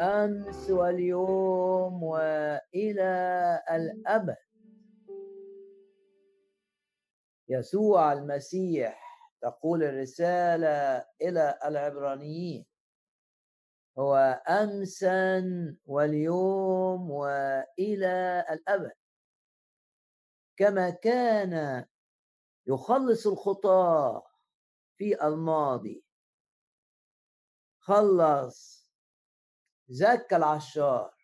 [0.00, 3.12] أمس واليوم وإلى
[3.70, 4.36] الأبد.
[7.48, 9.04] يسوع المسيح
[9.42, 12.66] تقول الرسالة إلى العبرانيين.
[13.98, 15.42] هو أمسا
[15.86, 18.92] واليوم وإلى الأبد.
[20.56, 21.84] كما كان
[22.66, 24.26] يخلص الخطاة
[24.96, 26.04] في الماضي.
[27.80, 28.83] خلص
[29.88, 31.14] زكى العشار.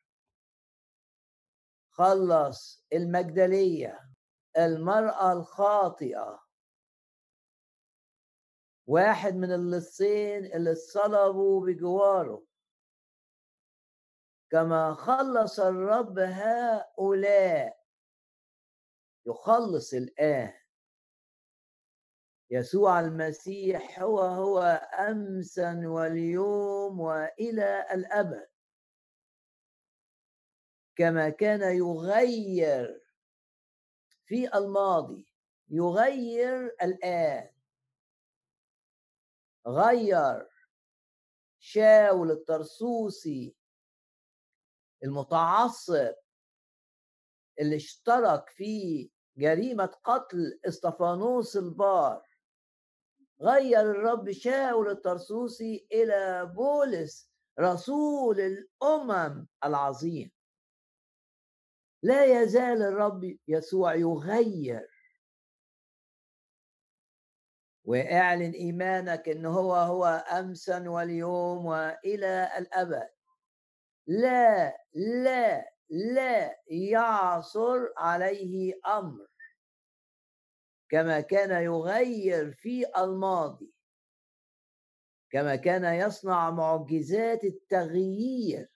[1.90, 4.10] خلص المجدلية
[4.56, 6.42] المرأة الخاطئة.
[8.86, 12.46] واحد من اللصين اللي اتصلبوا بجواره.
[14.50, 17.80] كما خلص الرب هؤلاء.
[19.26, 20.52] يخلص الآن.
[22.50, 24.60] يسوع المسيح هو هو
[24.98, 28.49] أمسا واليوم وإلى الأبد.
[31.00, 33.02] كما كان يغير
[34.26, 35.26] في الماضي
[35.68, 37.50] يغير الآن.
[39.66, 40.48] غير
[41.58, 43.56] شاول الطرسوسي
[45.04, 46.14] المتعصب
[47.60, 52.26] اللي اشترك في جريمة قتل إستفانوس البار.
[53.40, 60.39] غير الرب شاول الطرسوسي إلى بولس رسول الأمم العظيم.
[62.02, 64.88] لا يزال الرب يسوع يغير.
[67.84, 73.10] واعلن إيمانك إن هو هو أمسا واليوم وإلى الأبد.
[74.06, 79.26] لا لا لا يعصر عليه أمر.
[80.88, 83.74] كما كان يغير في الماضي.
[85.30, 88.68] كما كان يصنع معجزات التغيير.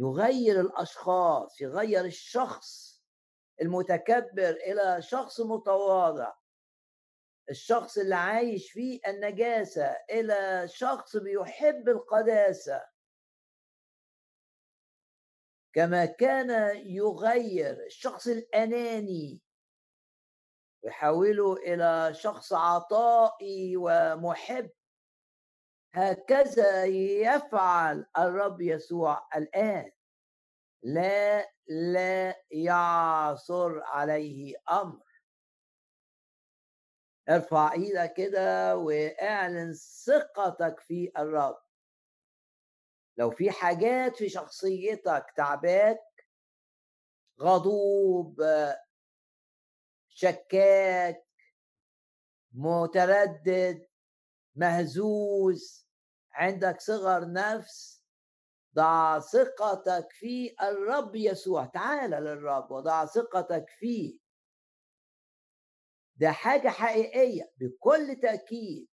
[0.00, 3.00] يغير الأشخاص يغير الشخص
[3.60, 6.32] المتكبر إلى شخص متواضع.
[7.50, 12.86] الشخص اللي عايش فيه النجاسة إلى شخص بيحب القداسة.
[15.72, 19.40] كما كان يغير الشخص الأناني
[20.82, 24.70] ويحوله إلى شخص عطائي ومحب.
[25.94, 29.92] هكذا يفعل الرب يسوع الآن.
[30.82, 35.02] لا لا يعصر عليه أمر.
[37.28, 39.72] ارفع إيدك كده واعلن
[40.06, 41.62] ثقتك في الرب.
[43.16, 46.00] لو في حاجات في شخصيتك تعباك
[47.40, 48.42] غضوب
[50.08, 51.26] شكاك
[52.52, 53.89] متردد
[54.56, 55.86] مهزوز.
[56.32, 58.04] عندك صغر نفس.
[58.74, 61.66] ضع ثقتك في الرب يسوع.
[61.66, 64.18] تعال للرب وضع ثقتك فيه.
[66.16, 68.88] ده حاجة حقيقية بكل تأكيد.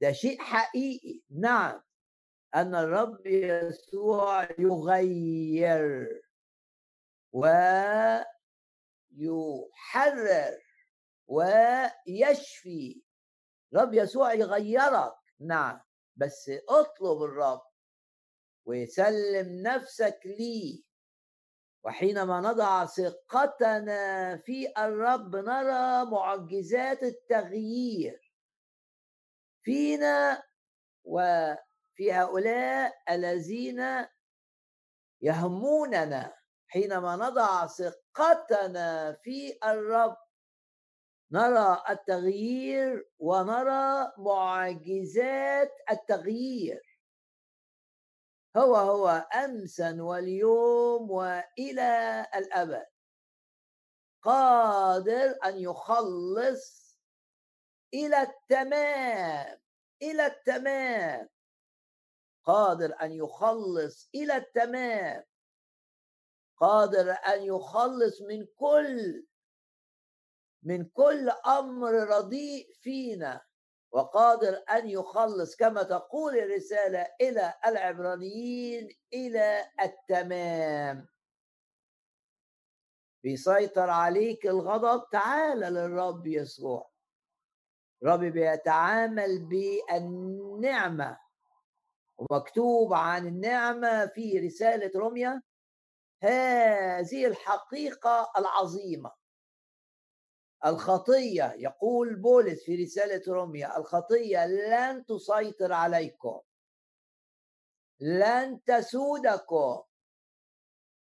[0.00, 1.22] ده شيء حقيقي.
[1.30, 1.82] نعم.
[2.54, 6.22] أن الرب يسوع يغير
[9.12, 10.58] ويحرر
[11.26, 13.02] ويشفي.
[13.74, 15.14] رب يسوع يغيرك.
[15.40, 15.80] نعم.
[16.16, 17.62] بس اطلب الرب
[18.64, 20.82] وسلم نفسك ليه.
[21.84, 28.32] وحينما نضع ثقتنا في الرب نرى معجزات التغيير
[29.62, 30.42] فينا
[31.04, 34.06] وفي هؤلاء الذين
[35.20, 36.34] يهموننا.
[36.68, 40.16] حينما نضع ثقتنا في الرب
[41.32, 46.98] نرى التغيير ونرى معجزات التغيير.
[48.56, 52.86] هو هو امسا واليوم وإلى الأبد.
[54.22, 56.98] قادر أن يخلص
[57.94, 59.58] إلى التمام
[60.02, 61.28] إلى التمام.
[62.44, 65.24] قادر أن يخلص إلى التمام.
[66.56, 69.26] قادر أن يخلص من كل
[70.62, 73.40] من كل أمر رديء فينا
[73.92, 81.08] وقادر أن يخلص كما تقول الرسالة إلى العبرانيين إلى التمام.
[83.24, 86.90] بيسيطر عليك الغضب تعال للرب يسوع.
[88.02, 91.18] الرب بيتعامل بالنعمة.
[92.18, 95.42] ومكتوب عن النعمة في رسالة روميا
[96.22, 99.21] هذه الحقيقة العظيمة.
[100.66, 106.40] الخطية يقول بولس في رسالة روميا الخطية لن تسيطر عليكم.
[108.00, 109.82] لن تسودكم.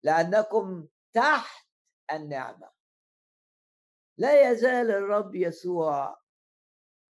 [0.03, 1.67] لأنكم تحت
[2.11, 2.71] النعمة.
[4.17, 6.21] لا يزال الرب يسوع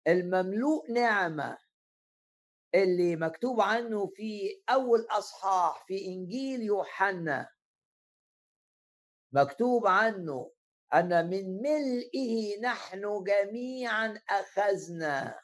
[0.08, 1.58] المملوء نعمة
[2.76, 7.50] اللي مكتوب عنه في أول أصحاح في إنجيل يوحنا.
[9.32, 10.52] مكتوب عنه
[10.94, 15.40] أن من ملئه نحن جميعا أخذنا.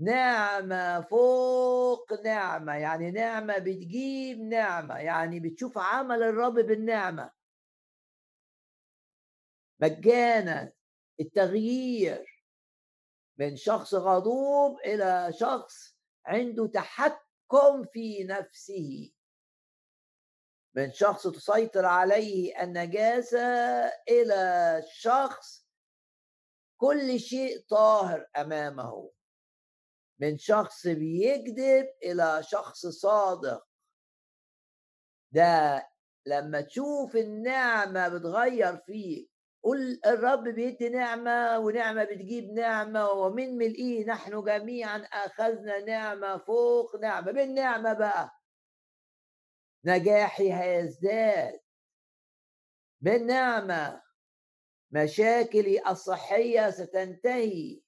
[0.00, 7.30] نعمة فوق نعمة يعني نعمة بتجيب نعمة يعني بتشوف عمل الرب بالنعمة.
[9.80, 10.72] مجانا
[11.20, 12.44] التغيير
[13.38, 19.12] من شخص غضوب إلى شخص عنده تحكم في نفسه.
[20.76, 23.46] من شخص تسيطر عليه النجاسة
[24.08, 25.66] إلى شخص
[26.80, 29.10] كل شيء طاهر أمامه.
[30.20, 33.66] من شخص بيكذب إلى شخص صادق.
[35.32, 35.88] ده
[36.26, 39.30] لما تشوف النعمة بتغير فيك
[39.62, 47.32] قل الرب بيدي نعمة ونعمة بتجيب نعمة ومن ملئه نحن جميعا أخذنا نعمة فوق نعمة.
[47.32, 48.30] بالنعمة بقى
[49.84, 51.60] نجاحي هيزداد.
[53.00, 54.02] بالنعمة
[54.90, 57.80] مشاكلي الصحية ستنتهي.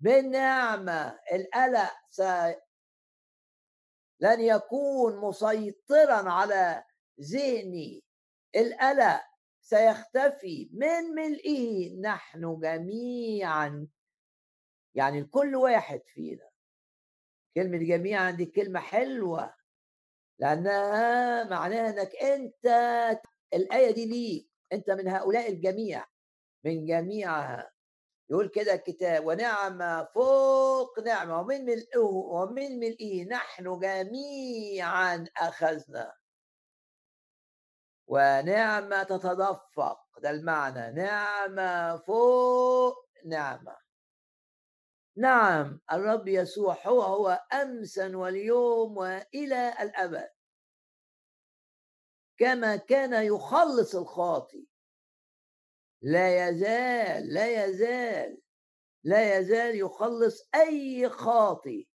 [0.00, 2.20] بالنعمة القلق س...
[4.20, 6.84] لن يكون مسيطرا على
[7.20, 8.04] ذهني.
[8.56, 9.20] القلق
[9.60, 13.88] سيختفي من ملئه نحن جميعا
[14.94, 16.50] يعني كل واحد فينا.
[17.54, 19.54] كلمة جميعا دي كلمة حلوة.
[20.38, 22.66] لأنها معناها أنك أنت
[23.54, 26.04] الآية دي ليك أنت من هؤلاء الجميع
[26.64, 27.70] من جميعها
[28.30, 36.12] يقول كده الكتاب ونعمة فوق نعمة ومن ملئه ومن ملئه نحن جميعا أخذنا.
[38.06, 42.94] ونعمة تتدفق ده المعنى نعمة فوق
[43.24, 43.76] نعمة.
[45.16, 50.28] نعم الرب يسوع هو هو أمسا واليوم وإلى الأبد.
[52.38, 54.68] كما كان يخلص الخاطي.
[56.02, 58.42] لا يزال لا يزال
[59.04, 61.88] لا يزال يخلص أي خاطي.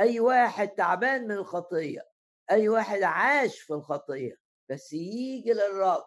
[0.00, 2.10] أي واحد تعبان من الخطية
[2.50, 4.36] أي واحد عاش في الخطية
[4.70, 6.06] بس يجي للرب.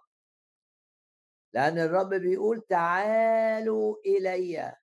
[1.53, 4.82] لأن الرب بيقول تعالوا إلي.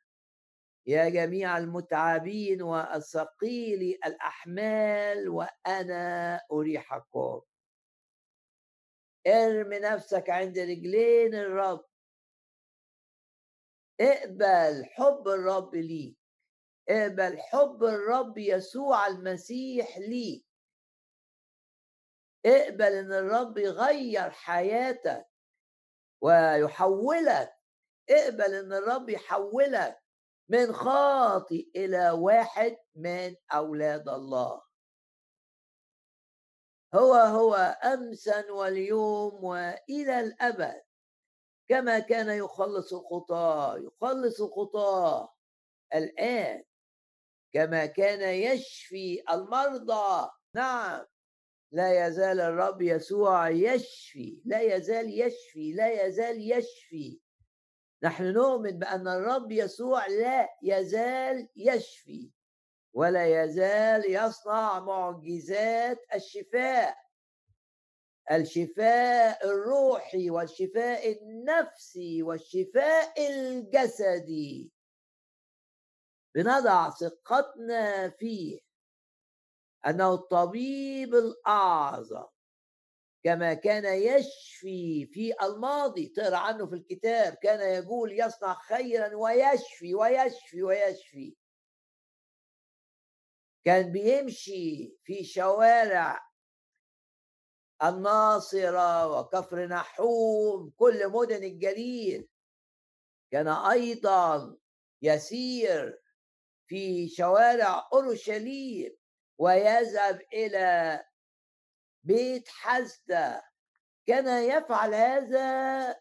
[0.87, 7.41] يا جميع المتعبين والثقيل الأحمال وأنا أريحكم.
[9.27, 11.85] ارمي نفسك عند رجلين الرب.
[14.01, 16.19] اقبل حب الرب ليك.
[16.89, 20.47] اقبل حب الرب يسوع المسيح ليك.
[22.47, 25.27] اقبل إن الرب يغير حياتك
[26.23, 27.57] ويحولك.
[28.11, 30.03] اقبل إن الرب يحولك.
[30.51, 34.63] من خاطئ إلى واحد من أولاد الله.
[36.95, 37.55] هو هو
[37.85, 40.83] امسا واليوم وإلى الأبد.
[41.69, 45.35] كما كان يخلص الخطاة يخلص الخطاة.
[45.95, 46.65] الآن
[47.53, 50.31] كما كان يشفي المرضى.
[50.55, 51.07] نعم.
[51.73, 57.21] لا يزال الرب يسوع يشفي لا يزال يشفي لا يزال يشفي.
[58.03, 62.31] نحن نؤمن بأن الرب يسوع لا يزال يشفي
[62.93, 66.97] ولا يزال يصنع معجزات الشفاء.
[68.31, 74.73] الشفاء الروحي والشفاء النفسي والشفاء الجسدي.
[76.35, 78.61] بنضع ثقتنا فيه.
[79.87, 82.27] أنه الطبيب الأعظم.
[83.25, 90.63] كما كان يشفي في الماضي تقرأ عنه في الكتاب كان يقول يصنع خيرا ويشفي ويشفي
[90.63, 91.37] ويشفي.
[93.65, 96.31] كان بيمشي في شوارع
[97.83, 102.29] الناصرة وكفر نحوم كل مدن الجليل.
[103.31, 104.57] كان أيضا
[105.03, 106.01] يسير
[106.67, 108.97] في شوارع أورشليم
[109.39, 111.05] ويذهب إلى
[112.03, 113.43] بيت حزدة
[114.07, 116.01] كان يفعل هذا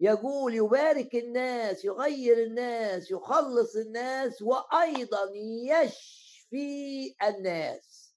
[0.00, 5.30] يقول يبارك الناس يغير الناس يخلص الناس وأيضا
[5.66, 8.16] يشفي الناس.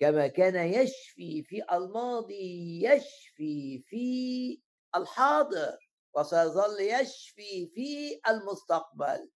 [0.00, 4.62] كما كان يشفي في الماضي يشفي في
[4.96, 9.30] الحاضر وسيظل يشفي في المستقبل.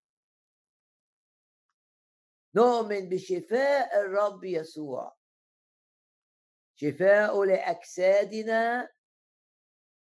[2.55, 5.14] نؤمن بشفاء الرب يسوع.
[6.75, 8.89] شفاء لأجسادنا.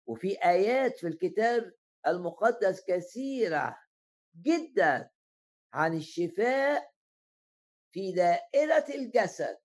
[0.06, 1.72] وفي آيات في الكتاب
[2.06, 3.78] المقدس كثيرة
[4.42, 5.10] جدا
[5.72, 6.92] عن الشفاء
[7.92, 9.58] في دائرة الجسد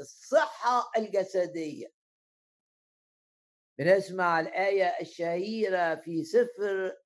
[0.00, 1.92] الصحة الجسدية.
[3.78, 6.96] بنسمع الآية الشهيرة في سفر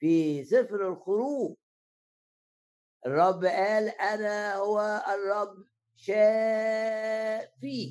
[0.00, 1.56] في سفر الخروج.
[3.06, 5.73] الرب قال أنا هو الرب.
[6.06, 7.90] شافي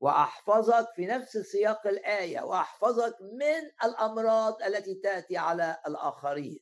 [0.00, 6.60] وأحفظك في نفس سياق الآية وأحفظك من الأمراض التي تأتي على الآخرين.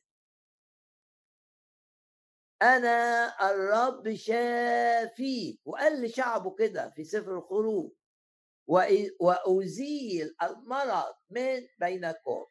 [2.61, 5.61] أنا الرب شافيك.
[5.65, 7.91] وقال لشعبه كده في سفر الخروج
[9.19, 12.45] وأزيل المرض من بينكم.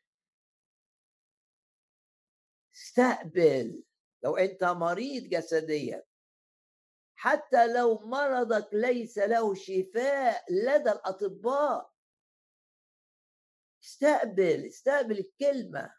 [2.75, 3.85] استقبل.
[4.23, 6.05] لو أنت مريض جسديا
[7.23, 11.93] حتى لو مرضك ليس له شفاء لدى الأطباء.
[13.83, 15.95] استقبل استقبل الكلمة.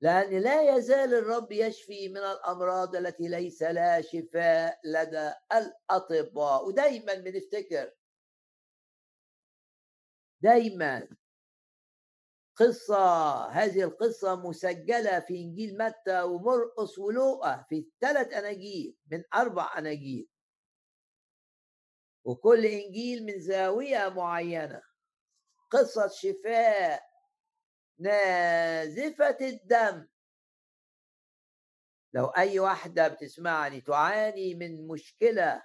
[0.00, 6.66] لأن لا يزال الرب يشفي من الأمراض التي ليس لها شفاء لدى الأطباء.
[6.66, 7.92] ودايما بنفتكر.
[10.40, 11.08] دايما.
[12.60, 20.28] قصة هذه القصة مسجلة في إنجيل متى ومرقس ولوقا في ثلاث أناجيل من أربع أناجيل.
[22.24, 24.82] وكل إنجيل من زاوية معينة.
[25.70, 27.02] قصة شفاء
[27.98, 30.08] نازفة الدم.
[32.14, 35.62] لو أي واحدة بتسمعني تعاني من مشكلة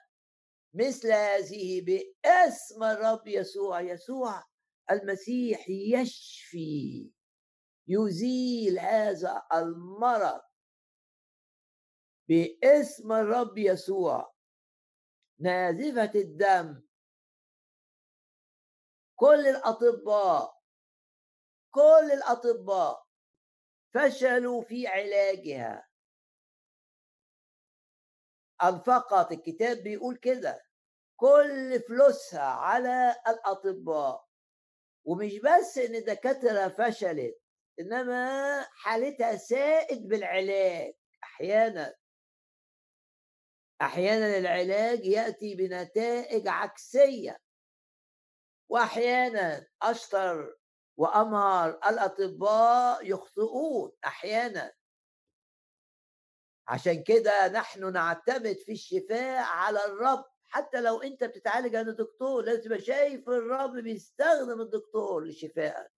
[0.74, 4.55] مثل هذه باسم الرب يسوع يسوع.
[4.92, 7.12] المسيح يشفي
[7.88, 10.42] يزيل هذا المرض
[12.28, 14.36] باسم الرب يسوع.
[15.40, 16.84] نازفة الدم.
[19.16, 20.56] كل الأطباء
[21.76, 23.06] كل الأطباء
[23.94, 25.88] فشلوا في علاجها.
[28.64, 30.66] أنفقت الكتاب بيقول كده.
[31.16, 34.25] كل فلوسها على الأطباء.
[35.06, 37.38] ومش بس إن الدكاتره فشلت
[37.80, 40.94] إنما حالتها سائد بالعلاج
[41.24, 41.96] أحيانا.
[43.82, 47.40] أحيانا العلاج يأتي بنتائج عكسية.
[48.70, 50.56] واحيانا أشطر
[50.98, 54.74] وأمهر الأطباء يخطئون أحيانا.
[56.68, 60.35] عشان كده نحن نعتمد في الشفاء على الرب.
[60.56, 65.92] حتى لو انت بتتعالج عند دكتور لازم تبقى شايف الرب بيستخدم الدكتور لشفائك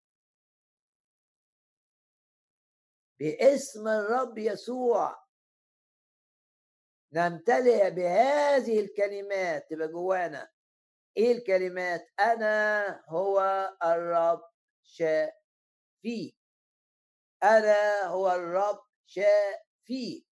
[3.20, 5.24] باسم الرب يسوع.
[7.14, 9.70] نمتلئ بهذه الكلمات.
[9.70, 10.50] تبقى جوانا.
[11.18, 13.40] إيه الكلمات؟ أنا هو
[13.84, 14.44] الرب
[14.84, 16.36] شافي
[17.44, 20.26] أنا هو الرب شافي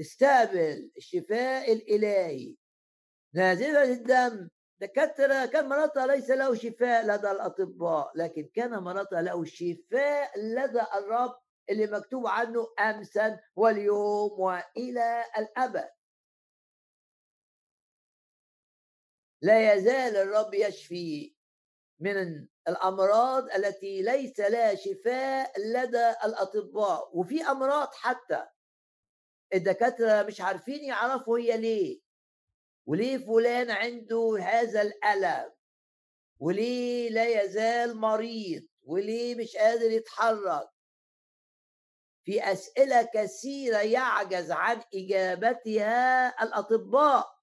[0.00, 2.56] استقبل الشفاء الإلهي.
[3.34, 4.50] نازلة الدم.
[4.80, 11.40] دكاترة كان مرضها ليس له شفاء لدى الأطباء لكن كان مرضها له شفاء لدى الرب
[11.70, 15.90] اللي مكتوب عنه أمسا واليوم وإلى الأبد.
[19.42, 21.36] لا يزال الرب يشفي
[22.00, 28.46] من الأمراض التي ليس لها شفاء لدى الأطباء وفي أمراض حتى.
[29.54, 32.09] الدكاترة مش عارفين يعرفوا هي ليه.
[32.90, 35.52] وليه فلان عنده هذا الألم؟
[36.40, 40.70] وليه لا يزال مريض؟ وليه مش قادر يتحرك؟
[42.24, 47.40] في أسئلة كثيرة يعجز عن إجابتها الأطباء.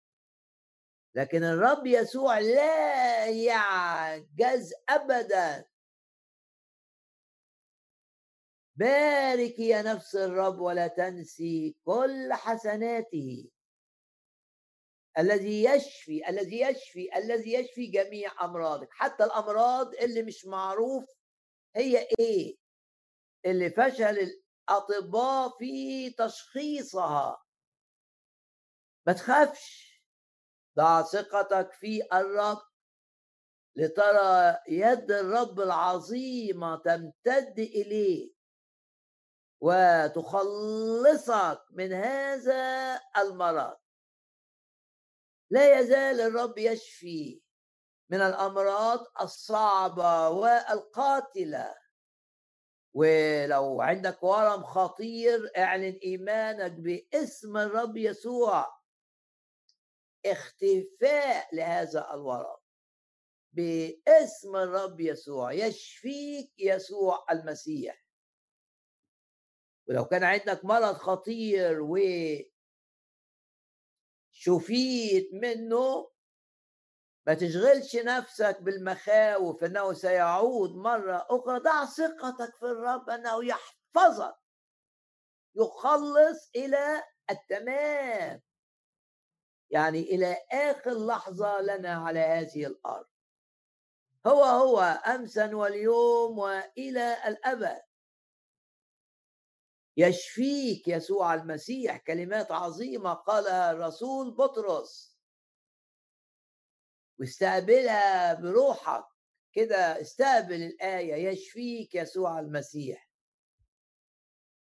[1.15, 5.65] لكن الرب يسوع لا يعجز أبدا.
[8.75, 13.49] بارك يا نفس الرب ولا تنسي كل حسناته.
[15.17, 18.87] الذي يشفي الذي يشفي الذي يشفي جميع أمراضك.
[18.91, 21.05] حتى الأمراض اللي مش معروف
[21.75, 22.57] هي إيه؟
[23.45, 24.31] اللي فشل
[24.69, 27.43] الأطباء في تشخيصها.
[29.07, 29.87] ما تخافش.
[30.77, 32.61] ضع ثقتك في الرب
[33.75, 38.31] لترى يد الرب العظيمة تمتد إليه
[39.61, 43.77] وتخلصك من هذا المرض.
[45.49, 47.41] لا يزال الرب يشفي
[48.09, 51.75] من الأمراض الصعبة والقاتلة.
[52.93, 58.77] ولو عندك ورم خطير اعلن إيمانك باسم الرب يسوع.
[60.25, 62.57] اختفاء لهذا الورم.
[63.53, 68.05] باسم الرب يسوع يشفيك يسوع المسيح.
[69.87, 71.97] ولو كان عندك مرض خطير و
[74.39, 76.11] شفيت منه
[77.27, 81.59] ما تشغلش نفسك بالمخاوف إنه سيعود مرة أخرى.
[81.59, 84.35] ضع ثقتك في الرب إنه يحفظك.
[85.55, 88.41] يخلص إلى التمام.
[89.69, 93.07] يعني إلى آخر لحظة لنا على هذه الأرض.
[94.27, 97.81] هو هو أمسا واليوم وإلى الأبد.
[99.97, 105.17] يشفيك يسوع المسيح كلمات عظيمة قالها الرسول بطرس.
[107.19, 109.05] واستقبلها بروحك.
[109.53, 113.09] كده استقبل الآية يشفيك يسوع المسيح.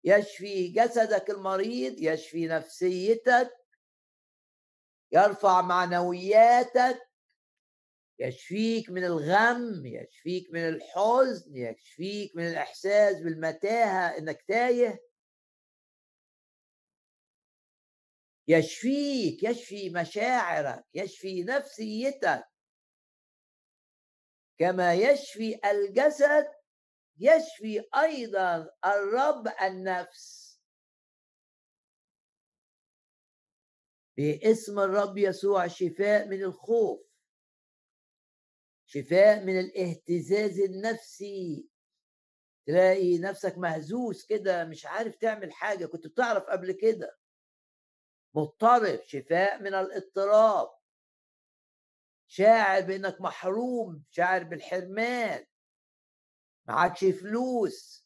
[0.04, 3.56] يشفي جسدك المريض يشفي نفسيتك.
[5.12, 7.10] يرفع معنوياتك.
[8.18, 15.13] يشفيك من الغم يشفيك من الحزن يشفيك من الإحساس بالمتاهة إنك تايه.
[18.48, 22.44] يشفيك يشفي مشاعرك يشفي نفسيتك.
[24.58, 26.46] كما يشفي الجسد
[27.18, 30.44] يشفي أيضا الرب النفس.
[34.16, 37.00] باسم الرب يسوع شفاء من الخوف
[38.86, 41.68] شفاء من الاهتزاز النفسي.
[42.66, 47.16] تلاقي نفسك مهزوز كده مش عارف تعمل حاجة كنت بتعرف قبل كده.
[48.34, 50.68] مضطرب شفاء من الاضطراب.
[52.26, 55.46] شاعر بأنك محروم شاعر بالحرمان.
[56.66, 58.04] معكش فلوس.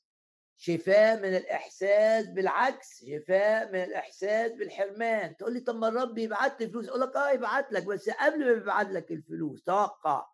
[0.60, 5.36] شفاء من الإحساس بالعكس شفاء من الإحساس بالحرمان.
[5.36, 8.44] تقول لي طب ما الرب يبعت لي فلوس؟ أقول لك آه يبعت لك بس قبل
[8.44, 10.26] ما يبعت لك الفلوس توقع.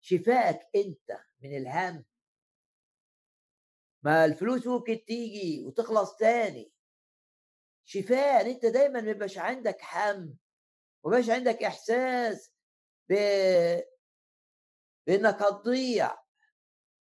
[0.00, 2.04] شفائك أنت من الهم.
[4.02, 6.72] ما الفلوس ممكن تيجي وتخلص تاني.
[7.88, 10.36] شفاء أنت دايما ما يبقاش عندك هم
[11.04, 12.52] وما عندك إحساس
[13.08, 13.14] ب...
[15.06, 16.18] بإنك هتضيع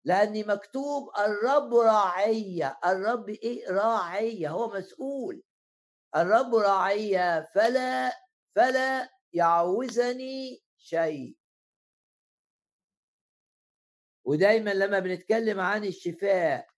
[0.04, 5.42] لاني مكتوب الرب راعية الرب إيه؟ راعية هو مسؤول.
[6.16, 8.12] الرب راعية فلا
[8.56, 11.36] فلا يعوزني شيء.
[14.24, 16.68] ودايما لما بنتكلم عن الشفاء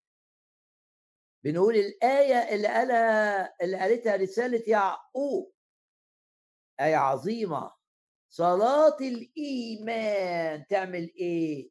[1.45, 5.53] بنقول الآية اللي قالها اللي قالتها رسالة يعقوب.
[6.81, 7.79] آية عظيمة.
[8.31, 11.71] صلاة الإيمان تعمل إيه؟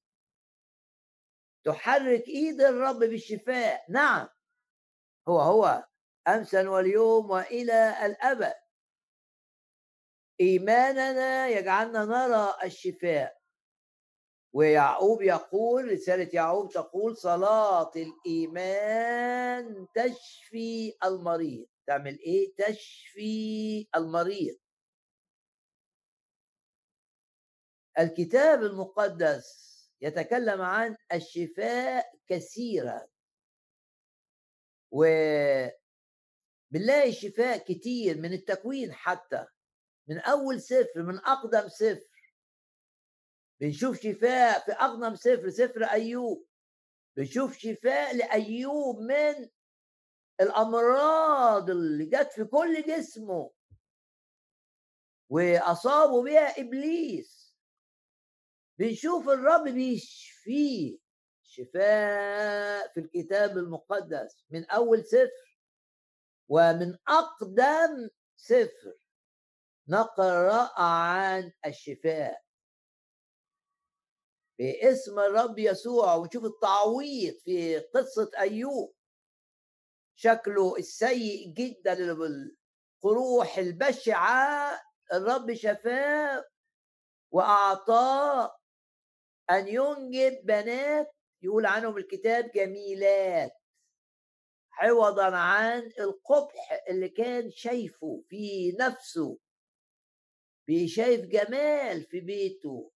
[1.64, 3.86] تحرك إيد الرب بالشفاء.
[3.90, 4.28] نعم.
[5.28, 5.88] هو هو
[6.28, 8.54] أمسا واليوم وإلى الأبد.
[10.42, 13.37] إيماننا يجعلنا نرى الشفاء.
[14.54, 21.68] ويعقوب يقول رسالة يعقوب تقول صلاة الإيمان تشفي المريض.
[21.88, 24.58] تعمل إيه؟ تشفي المريض.
[28.00, 29.68] الكتاب المقدس
[30.02, 33.08] يتكلم عن الشفاء كثيرا.
[34.92, 35.06] و
[36.72, 39.46] بنلاقي شفاء كتير من التكوين حتى.
[40.08, 42.17] من أول سفر من أقدم سفر
[43.62, 46.48] بنشوف شفاء في أغنم سفر سفر أيوب.
[47.18, 49.50] بنشوف شفاء لأيوب من
[50.42, 53.52] الأمراض اللي جت في كل جسمه.
[55.30, 57.58] وأصابوا بها إبليس.
[58.80, 60.98] بنشوف الرب بيشفيه.
[61.44, 65.60] شفاء في الكتاب المقدس من أول سفر
[66.50, 68.94] ومن أقدم سفر
[69.88, 72.47] نقرأ عن الشفاء.
[74.60, 76.16] باسم الرب يسوع.
[76.16, 78.94] ونشوف التعويض في قصة أيوب.
[80.16, 84.82] شكله السيء جدا القروح البشعة.
[85.14, 86.46] الرب شفاه
[87.32, 88.58] وأعطاه
[89.50, 91.14] أن ينجب بنات.
[91.42, 93.52] يقول عنهم الكتاب جميلات.
[94.80, 99.38] عوضا عن القبح اللي كان شايفه في نفسه.
[100.86, 102.92] شايف جمال في بيته.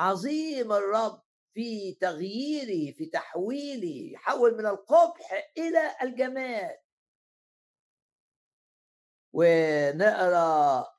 [0.00, 1.22] عظيم الرب
[1.54, 6.76] في تغييري في تحويلي يحول من القبح إلى الجمال.
[9.32, 10.94] ونقرأ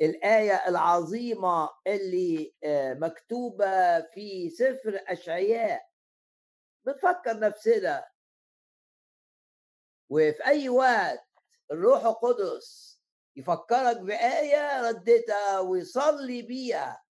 [0.00, 5.90] الآية العظيمة اللي آه، مكتوبة في سفر أشعياء.
[6.84, 8.08] بنفكر نفسنا.
[10.10, 11.28] وفي أي وقت
[11.70, 13.00] الروح القدس
[13.36, 17.01] يفكرك بآية رددها ويصلي بيها.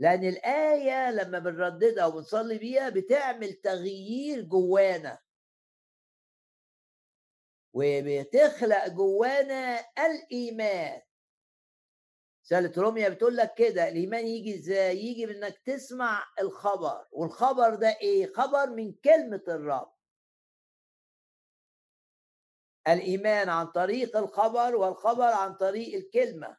[0.00, 5.18] لأن الآية لما بنرددها وبنصلي بيها بتعمل تغيير جوانا.
[7.72, 11.02] وبتخلق جوانا الإيمان.
[12.44, 17.06] رسالة روميا بتقول لك كده الإيمان يجي إزاي؟ يجي بإنك تسمع الخبر.
[17.12, 19.92] والخبر ده إيه؟ خبر من كلمة الرب.
[22.88, 26.56] الإيمان عن طريق الخبر والخبر عن طريق الكلمة.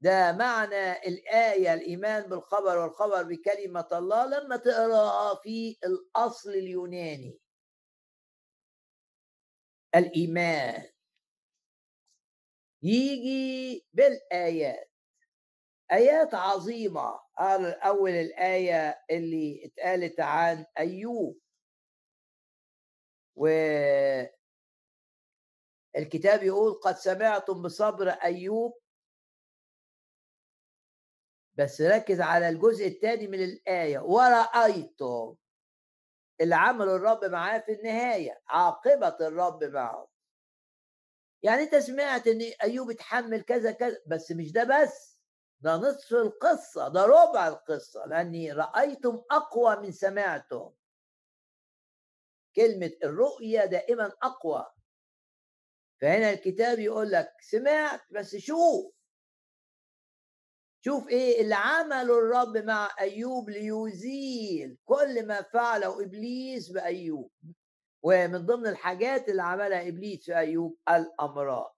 [0.00, 7.38] ده معنى الآية الإيمان بالخبر والخبر بكلمة الله لما تقراها في الأصل اليوناني.
[9.94, 10.90] الإيمان
[12.82, 14.90] يجي بالآيات.
[15.92, 17.20] آيات عظيمة.
[17.84, 21.40] أول الآية اللي اتقالت عن أيوب.
[23.36, 24.02] والكتاب
[26.42, 28.78] يقول قد سمعتم بصبر أيوب
[31.58, 33.98] بس ركز على الجزء الثاني من الآية.
[33.98, 35.36] ورأيتم
[36.40, 40.08] اللي عمله الرب معاه في النهاية عاقبة الرب معه.
[41.42, 45.20] يعني أنت سمعت إن أيوب اتحمل كذا كذا بس مش ده بس
[45.60, 50.70] ده نصف القصة ده ربع القصة لأني رأيتم أقوى من سمعتم.
[52.56, 54.66] كلمة الرؤية دائما أقوى.
[56.00, 58.97] فهنا الكتاب يقول لك سمعت بس شوف.
[60.88, 64.78] شوف إيه اللي عمله الرب مع أيوب ليزيل.
[64.84, 67.30] كل ما فعله إبليس بأيوب.
[68.02, 71.76] ومن ضمن الحاجات اللي عملها إبليس في أيوب الأمراض.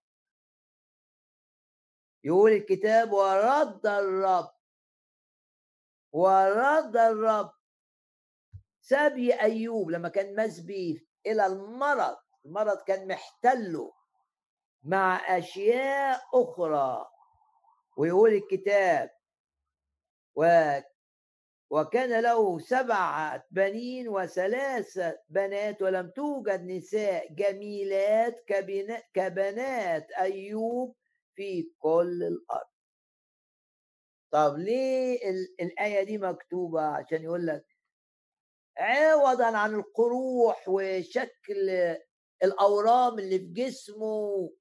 [2.25, 4.51] يقول الكتاب ورد الرب.
[6.13, 7.53] ورد الرب.
[8.81, 12.17] سبي أيوب لما كان مسبي إلى المرض.
[12.45, 13.93] المرض كان محتله.
[14.83, 17.11] مع أشياء أخرى.
[18.01, 19.11] ويقول الكتاب
[20.37, 20.45] و
[21.71, 28.45] وكان له سبعة بنين وثلاثة بنات ولم توجد نساء جميلات
[29.15, 30.97] كبنات أيوب
[31.35, 32.71] في كل الأرض.
[34.31, 35.19] طب ليه
[35.61, 37.67] الآية دي مكتوبة؟ عشان يقول لك
[38.79, 41.71] عوضا عن القروح وشكل
[42.43, 44.53] الأورام اللي في جسمه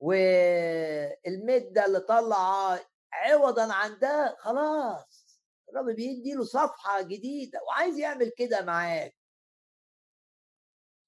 [0.00, 2.78] والمده اللي طلع
[3.12, 5.40] عوضا عن ده خلاص.
[5.68, 9.16] الرب بيدي له صفحة جديدة وعايز يعمل كده معاك.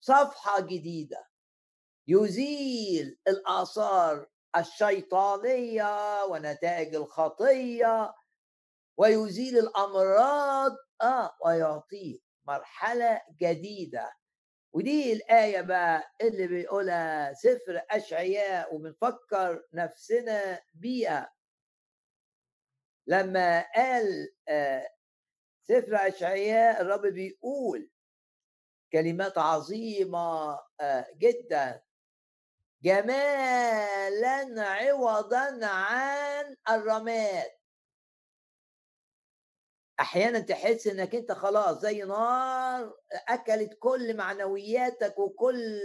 [0.01, 1.29] صفحة جديدة.
[2.09, 8.15] يزيل الآثار الشيطانية ونتائج الخطية
[8.97, 10.73] ويزيل الأمراض.
[11.03, 14.13] آه ويعطيك مرحلة جديدة.
[14.73, 21.33] ودي الآية بقى اللي بيقولها سفر أشعياء وبنفكر نفسنا بيها.
[23.07, 24.89] لما قال آه،
[25.63, 27.91] سفر أشعياء الرب بيقول
[28.93, 31.83] كلمات عظيمة آه، جدا.
[32.83, 37.58] جمالا عوضا عن الرماد.
[40.01, 42.97] أحيانا تحس إنك أنت خلاص زي نار
[43.29, 45.81] أكلت كل معنوياتك وكل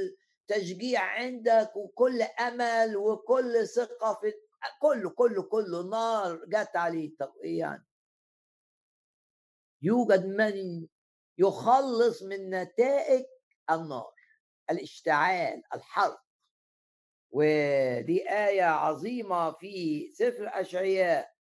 [0.47, 4.33] تشجيع عندك وكل أمل وكل ثقة في
[4.81, 7.85] كله كله كله نار جت عليه طب إيه يعني.
[9.81, 10.87] يوجد من
[11.37, 13.25] يخلص من نتائج
[13.71, 14.13] النار
[14.71, 16.23] الاشتعال الحرق.
[17.31, 21.32] ودي آية عظيمة في سفر أشعياء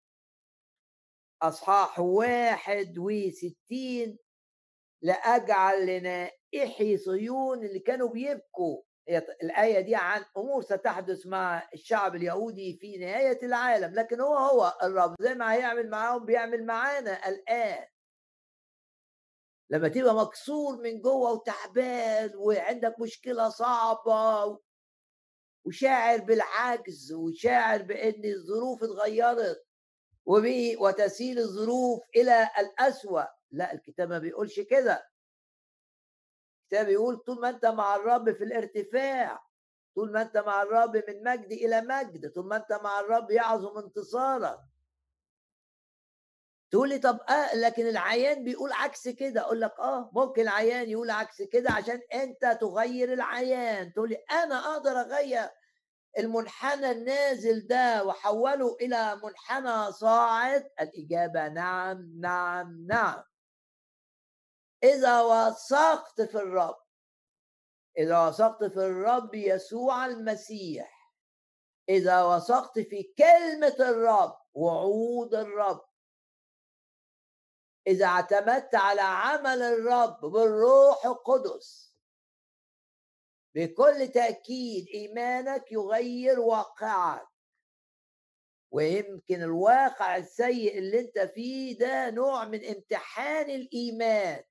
[1.42, 4.18] أصحاح واحد وستين
[5.04, 8.82] لأجعل لنائحي صيون اللي كانوا بيبكوا.
[9.44, 15.16] الآية دي عن أمور ستحدث مع الشعب اليهودي في نهاية العالم لكن هو هو الرب
[15.22, 17.86] زي ما هيعمل معاهم بيعمل معانا الآن.
[19.70, 24.60] لما تبقى مكسور من جوه وتعبان وعندك مشكلة صعبة
[25.66, 29.71] وشاعر بالعجز وشاعر بأن الظروف اتغيرت.
[30.80, 33.24] وتسيل الظروف إلى الأسوأ.
[33.52, 35.10] لا الكتاب ما بيقولش كده.
[36.64, 39.44] الكتاب بيقول طول ما أنت مع الرب في الارتفاع
[39.96, 43.78] طول ما أنت مع الرب من مجد إلى مجد طول ما أنت مع الرب يعظم
[43.78, 44.60] انتصارك
[46.72, 49.42] تقول لي طب آه لكن العيان بيقول عكس كده.
[49.42, 53.94] أقول لك آه ممكن العيان يقول عكس كده عشان أنت تغير العيان.
[53.94, 55.50] تقول لي أنا أقدر أغير
[56.18, 63.24] المنحنى النازل ده وحوله إلى منحنى صاعد؟ الإجابة نعم نعم نعم.
[64.84, 66.82] إذا وثقت في الرب
[67.98, 71.14] إذا وثقت في الرب يسوع المسيح
[71.90, 75.82] إذا وثقت في كلمة الرب وعود الرب
[77.88, 81.91] إذا اعتمدت على عمل الرب بالروح القدس
[83.56, 87.28] بكل تأكيد إيمانك يغير واقعك.
[88.72, 94.44] ويمكن الواقع السيء اللي أنت فيه ده نوع من امتحان الإيمان.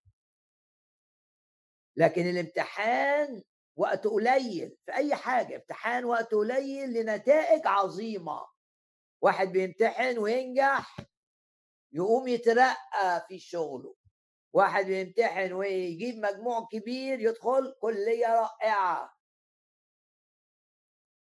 [1.96, 3.42] لكن الامتحان
[3.76, 8.46] وقت قليل في أي حاجة امتحان وقت قليل لنتائج عظيمة.
[9.22, 10.96] واحد بيمتحن وينجح
[11.92, 13.94] يقوم يترقى في شغله.
[14.52, 19.14] واحد بيمتحن ويجيب مجموع كبير يدخل كلية رائعة.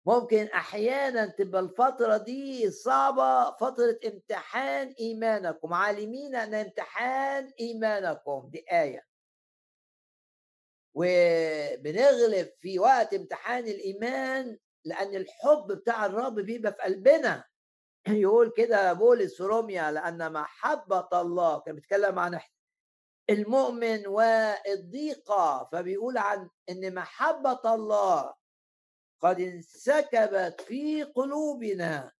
[0.05, 5.73] ممكن أحيانا تبقى الفترة دي صعبة فترة امتحان إيمانكم.
[5.73, 8.49] عالمين أن امتحان إيمانكم.
[8.51, 9.05] دي إيه
[10.95, 17.43] وبنغلب في وقت امتحان الإيمان لأن الحب بتاع الرب بيبقى في قلبنا.
[18.07, 22.35] يقول كده بولس روميا لأن محبة الله كان بيتكلم عن
[23.33, 28.33] المؤمن والضيقة فبيقول عن إن محبة الله
[29.19, 32.11] قد انسكبت في قلوبنا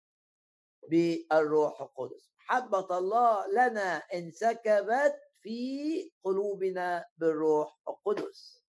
[0.90, 2.32] بالروح القدس.
[2.38, 8.64] محبة الله لنا انسكبت في قلوبنا بالروح القدس.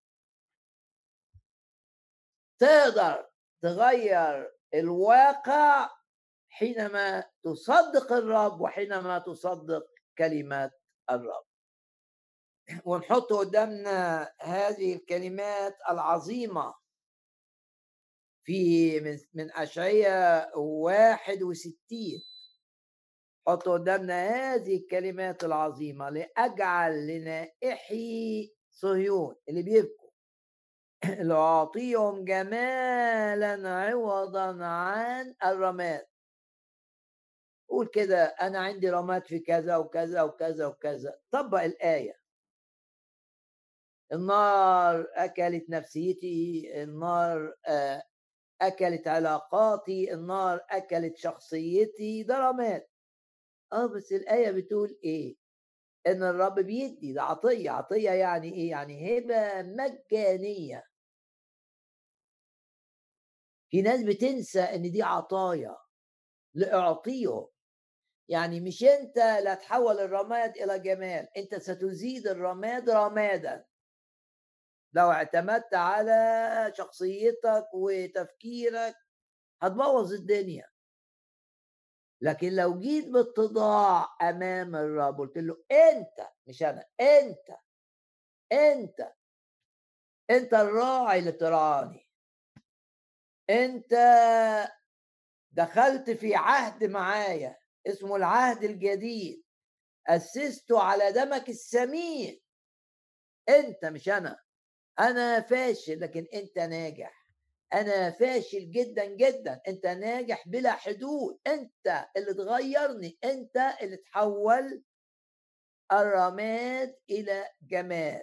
[2.59, 3.31] تقدر
[3.63, 5.91] تغير الواقع
[6.49, 9.87] حينما تصدق الرب وحينما تصدق
[10.19, 10.73] كلمات
[11.11, 11.54] الرب.
[12.85, 16.75] ونحط قدامنا هذه الكلمات العظيمة
[18.45, 22.23] في من من أشعية 61
[23.47, 30.11] حط قدامنا هذه الكلمات العظيمة لأجعل لنائحي صهيون اللي بيبكوا.
[31.29, 36.07] لأعطيهم جمالا عوضا عن الرماد.
[37.69, 41.19] قول كده أنا عندي رماد في كذا وكذا وكذا وكذا.
[41.31, 42.24] طبق الآية.
[44.13, 48.03] النار أكلت نفسيتي النار آه،
[48.63, 52.87] أكلت علاقاتي النار أكلت شخصيتي ده رماد
[53.73, 55.37] آه بس الآية بتقول إيه؟
[56.07, 60.85] إن الرب بيدي ده عطية عطية يعني إيه؟ يعني هبة مجانية
[63.71, 65.77] في ناس بتنسى إن دي عطايا
[66.55, 67.49] لأعطيهم
[68.29, 73.65] يعني مش أنت لا تحول الرماد إلى جمال أنت ستزيد الرماد رمادا
[74.95, 78.95] لو اعتمدت على شخصيتك وتفكيرك
[79.63, 80.71] هتبوظ الدنيا.
[82.21, 87.59] لكن لو جيت باتضاع أمام الرب قلت له أنت مش أنا أنت
[88.53, 89.13] أنت
[90.31, 92.09] أنت الراعي اللي ترعاني
[93.51, 93.95] أنت
[95.53, 99.45] دخلت في عهد معايا اسمه العهد الجديد
[100.09, 102.41] اسسته على دمك السمين
[103.49, 104.44] أنت مش أنا.
[105.01, 107.25] أنا فاشل لكن أنت ناجح.
[107.75, 109.61] أنا فاشل جدا جدا.
[109.69, 111.39] أنت ناجح بلا حدود.
[111.47, 113.19] أنت اللي تغيرني.
[113.25, 114.85] أنت اللي تحول
[115.93, 118.23] الرماد إلى جمال.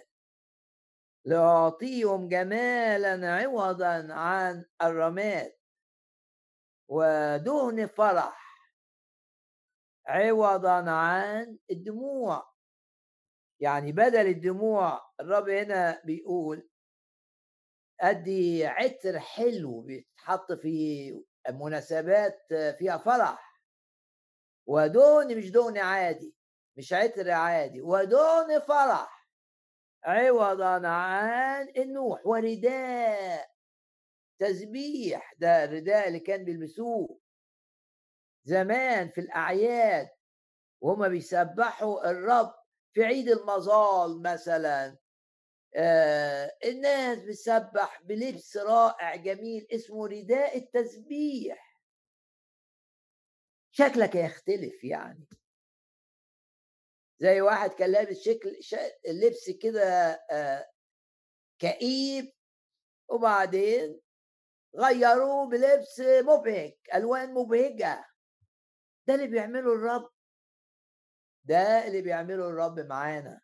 [1.24, 5.52] لأعطيهم جمالا عوضا عن الرماد.
[6.88, 8.42] ودهن فرح
[10.06, 12.51] عوضا عن الدموع.
[13.62, 16.68] يعني بدل الدموع الرب هنا بيقول
[18.00, 22.46] ادي عطر حلو بيتحط في مناسبات
[22.78, 23.62] فيها فرح.
[24.66, 26.34] ودون مش دون عادي
[26.76, 29.28] مش عطر عادي ودون فرح.
[30.04, 33.50] عوضا عن النوح ورداء.
[34.38, 37.20] تسبيح ده الرداء اللي كان بيلبسوه.
[38.44, 40.08] زمان في الأعياد
[40.80, 42.61] وهما بيسبحوا الرب
[42.94, 44.98] في عيد المظال مثلا
[45.76, 51.78] آه الناس بتسبح بلبس رائع جميل اسمه رداء التسبيح.
[53.70, 55.26] شكلك يختلف يعني.
[57.18, 58.58] زي واحد كان لابس شكل
[59.08, 59.84] لبس كده
[60.30, 60.70] آه
[61.58, 62.32] كئيب
[63.08, 64.00] وبعدين
[64.76, 68.04] غيروه بلبس مبهج ألوان مبهجة.
[69.06, 70.11] ده اللي بيعمله الرب.
[71.44, 73.40] ده اللي بيعمله الرب معانا.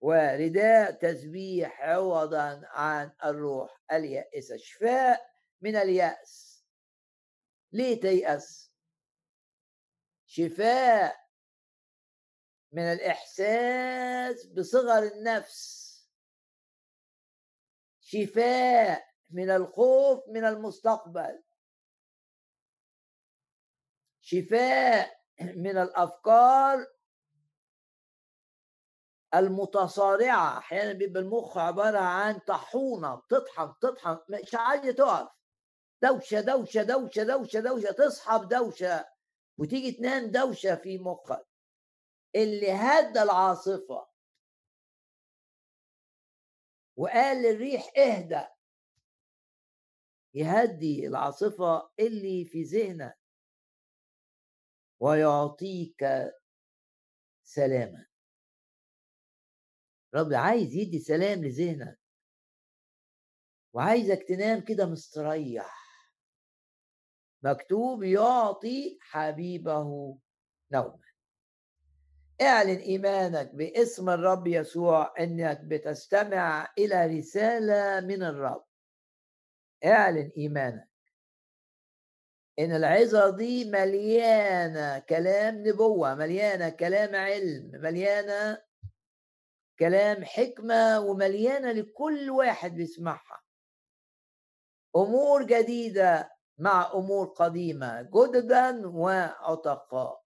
[0.00, 6.64] ورداء تسبيح عوضا عن الروح اليائسة شفاء من اليأس.
[7.72, 8.72] ليه تيأس؟
[10.26, 11.16] شفاء
[12.72, 15.88] من الإحساس بصغر النفس.
[18.00, 21.42] شفاء من الخوف من المستقبل.
[24.20, 26.86] شفاء من الأفكار
[29.34, 35.28] المتصارعة أحيانا بيبقى المخ عبارة عن طاحونة بتطحن بتطحن مش عايزة تقف.
[36.02, 39.06] دوشة دوشة دوشة دوشة دوشة تصحى بدوشه
[39.58, 41.46] وتيجي تنام دوشة في مخك.
[42.36, 44.08] اللي هدى العاصفة
[46.96, 48.44] وقال للريح اهدى
[50.34, 53.18] يهدي العاصفة اللي في ذهنك
[55.00, 56.04] ويعطيك
[57.44, 58.07] سلاما
[60.14, 61.98] رب عايز يدي سلام لذهنك.
[63.72, 65.78] وعايزك تنام كده مستريح.
[67.42, 70.18] مكتوب يعطي حبيبه
[70.72, 71.08] نوما.
[72.40, 78.64] اعلن إيمانك باسم الرب يسوع إنك بتستمع إلى رسالة من الرب.
[79.84, 80.88] اعلن إيمانك.
[82.58, 88.67] إن العظة دي مليانة كلام نبوة مليانة كلام علم مليانة
[89.78, 93.42] كلام حكمة ومليانة لكل واحد بيسمعها.
[94.96, 100.24] أمور جديدة مع أمور قديمة جددا وعتقاء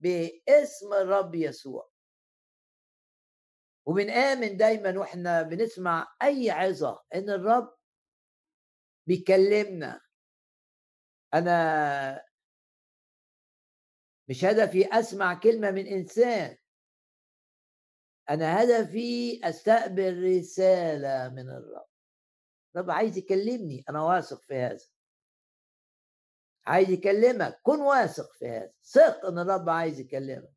[0.00, 1.90] باسم الرب يسوع.
[3.86, 7.76] وبنآمن دايما وإحنا بنسمع أي عظة إن الرب
[9.06, 10.00] بيكلمنا.
[11.34, 12.24] أنا
[14.28, 16.56] مش هدفي أسمع كلمة من إنسان.
[18.30, 21.86] أنا هدفي أستقبل رسالة من الرب.
[22.74, 24.84] الرب عايز يكلمني أنا واثق في هذا.
[26.66, 28.72] عايز يكلمك كن واثق في هذا.
[28.84, 30.52] ثق إن الرب عايز يكلمك.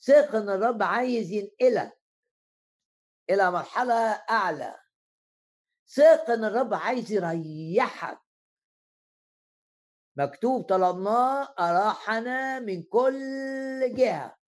[0.00, 2.00] ثق إن الرب عايز ينقلك
[3.30, 3.94] إلى مرحلة
[4.30, 4.80] أعلى.
[5.88, 8.20] ثق إن الرب عايز يريحك.
[10.16, 14.38] مكتوب طلبناه أراحنا من كل جهة.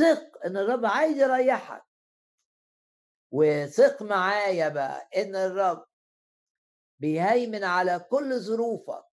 [0.00, 1.84] ثق إن الرب عايز يريحك.
[3.32, 5.86] وثق معايا بقى إن الرب
[6.98, 9.04] بيهيمن على كل ظروفك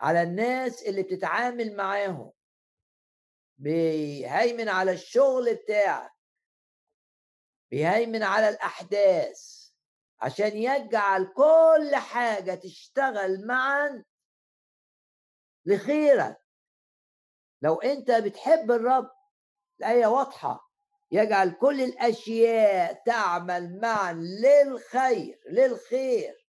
[0.00, 2.32] على الناس اللي بتتعامل معاهم
[3.58, 6.12] بيهيمن على الشغل بتاعك
[7.70, 9.70] بيهيمن على الأحداث
[10.20, 14.04] عشان يجعل كل حاجة تشتغل معا
[15.66, 16.42] لخيرك.
[17.62, 19.19] لو أنت بتحب الرب
[19.80, 20.70] الآية واضحة.
[21.12, 26.48] يجعل كل الأشياء تعمل معا للخير للخير.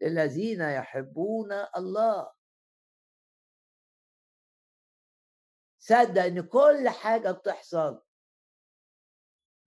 [0.00, 2.32] للذين يحبون الله.
[5.78, 8.02] صدق إن كل حاجة بتحصل.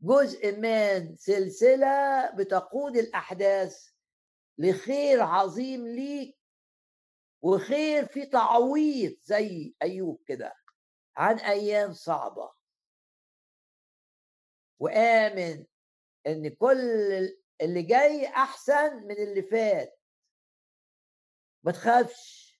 [0.01, 3.89] جزء من سلسلة بتقود الأحداث
[4.57, 6.37] لخير عظيم ليك
[7.41, 10.53] وخير في تعويض زي أيوب كده
[11.17, 12.62] عن أيام صعبة.
[14.79, 15.65] وآمن
[16.27, 16.79] إن كل
[17.61, 19.99] اللي جاي أحسن من اللي فات.
[21.63, 22.53] ما تخافش.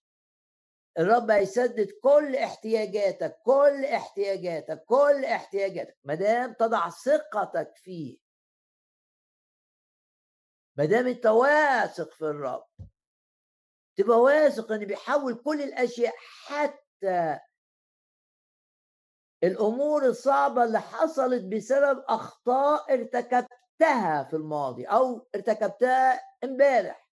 [1.00, 8.18] الرب هيسدد كل احتياجاتك كل احتياجاتك كل احتياجاتك ما دام تضع ثقتك فيه.
[10.78, 12.68] ما دام أنت واثق في الرب.
[13.96, 17.40] تبقى واثق إن بيحول كل الأشياء حتى
[19.44, 27.10] الأمور الصعبة اللي حصلت بسبب أخطاء ارتكبتها في الماضي أو ارتكبتها امبارح.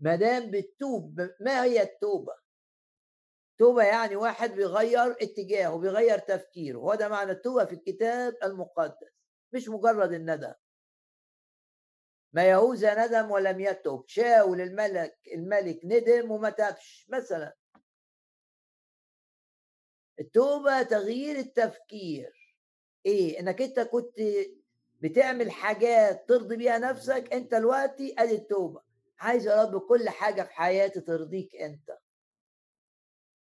[0.00, 2.32] ما دام بتتوب ما هي التوبة؟
[3.58, 6.78] توبة يعني واحد بيغير اتجاهه بيغير تفكيره.
[6.78, 9.12] هو ده معنى التوبة في الكتاب المقدس.
[9.52, 10.54] مش مجرد الندم.
[12.32, 17.56] ما يهوذا ندم ولم يتوب شاول الملك الملك ندم وما تابش مثلا.
[20.20, 22.54] التوبة تغيير التفكير.
[23.06, 24.14] إيه؟ إنك أنت كنت
[25.00, 28.82] بتعمل حاجات ترضي بيها نفسك أنت دلوقتي آدي التوبة.
[29.18, 31.98] عايز يا رب كل حاجة في حياتي ترضيك أنت.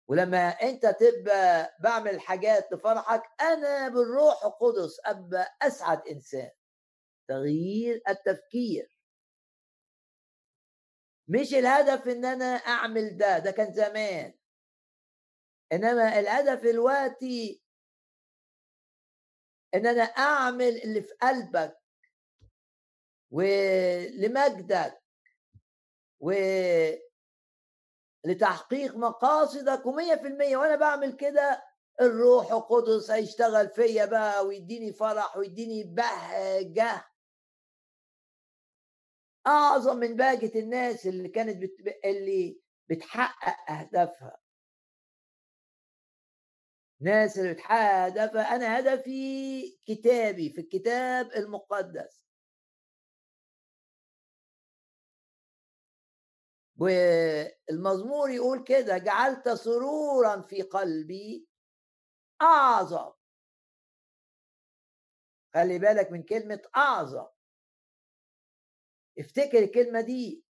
[0.09, 6.51] ولما أنت تبقى بعمل حاجات تفرحك أنا بالروح القدس أبقى أسعد إنسان.
[7.29, 8.97] تغيير التفكير.
[11.29, 14.35] مش الهدف إن أنا أعمل ده ده كان زمان.
[15.73, 17.63] إنما الهدف الوقتي
[19.75, 21.77] إن أنا أعمل اللي في قلبك
[23.31, 25.03] ولمجدك
[26.21, 26.33] و
[28.25, 31.63] لتحقيق مقاصدك ومية في المية وأنا بعمل كده
[32.01, 37.05] الروح القدس هيشتغل فيا بقى ويديني فرح ويديني بهجة.
[39.47, 41.77] أعظم من بهجة الناس اللي كانت بت...
[42.05, 42.61] اللي
[42.91, 44.40] بتحقق أهدافها.
[47.01, 52.21] ناس اللي بتحقق أنا هدفي كتابي في الكتاب المقدس.
[56.77, 61.49] والمزمور يقول كده جعلت سرورا في قلبي
[62.43, 63.13] أعظم.
[65.55, 67.27] خلي بالك من كلمة أعظم.
[69.19, 70.45] افتكر الكلمة دي.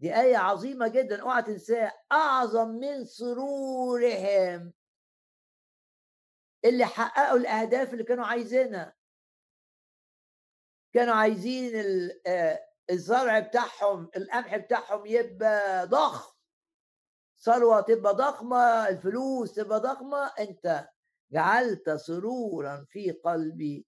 [0.00, 1.92] دي آية عظيمة جدا أوعى تنساها.
[2.12, 4.72] أعظم من سرورهم.
[6.68, 8.96] اللي حققوا الأهداف اللي كانوا عايزينها.
[10.94, 11.72] كانوا عايزين
[12.90, 16.34] الزرع بتاعهم القمح بتاعهم يبقى ضخم.
[17.38, 20.26] ثروة تبقى ضخمة الفلوس تبقى ضخمة.
[20.26, 20.88] أنت
[21.32, 23.86] جعلت سرورا في قلبي.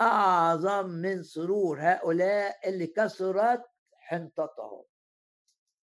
[0.00, 4.84] أعظم من سرور هؤلاء اللي كسرت حنطتهم.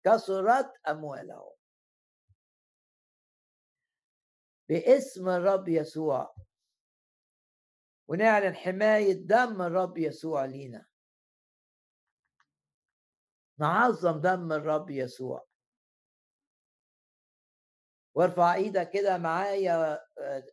[0.06, 1.61] كسرت أموالهم.
[4.72, 6.36] باسم الرب يسوع.
[8.08, 10.86] ونعلن حماية دم الرب يسوع لينا.
[13.60, 15.48] نعظم دم الرب يسوع.
[18.16, 20.44] وارفع إيدك كده معايا آه،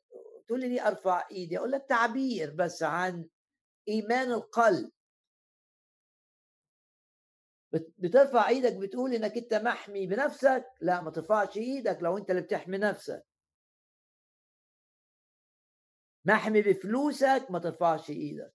[0.47, 3.29] تقول لي ارفع ايدي؟ أقول لك تعبير بس عن
[3.89, 4.91] إيمان القلب.
[7.99, 12.79] بترفع إيدك بتقول إنك أنت محمي بنفسك؟ لا ما ترفعش إيدك لو أنت اللي بتحمي
[12.79, 13.28] نفسك.
[16.29, 18.55] محمي بفلوسك ما ترفعش إيدك.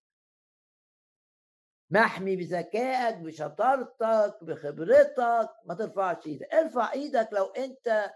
[1.89, 6.53] محمي بذكائك بشطارتك بخبرتك ما ترفعش إيدك.
[6.53, 8.13] ارفع إيدك لو انت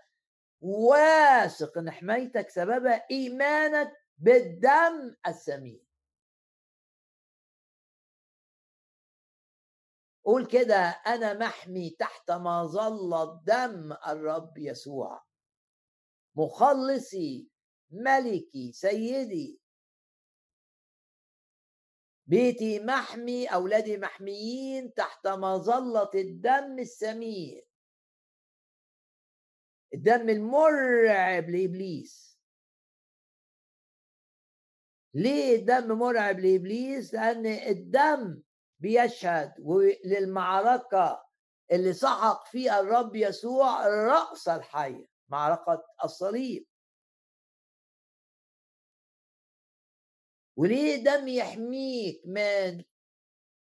[0.61, 5.87] واثق ان حمايتك سببها ايمانك بالدم السمين.
[10.25, 15.23] قول كده أنا محمي تحت مظله دم الرب يسوع.
[16.35, 17.49] مخلصي
[17.91, 19.59] ملكي سيدي.
[22.27, 27.61] بيتي محمي أولادي محميين تحت مظلة الدم السمين
[29.93, 32.37] الدم المرعب لإبليس.
[35.13, 38.41] ليه الدم مرعب لإبليس؟ لأن الدم
[38.79, 39.53] بيشهد
[40.05, 41.25] للمعركة
[41.71, 46.67] اللي سحق فيها الرب يسوع رأس الحية معركة الصليب.
[50.57, 52.83] وليه دم يحميك؟ من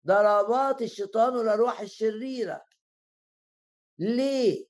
[0.06, 2.66] ضربات الشيطان والأرواح الشريرة.
[3.98, 4.66] ليه؟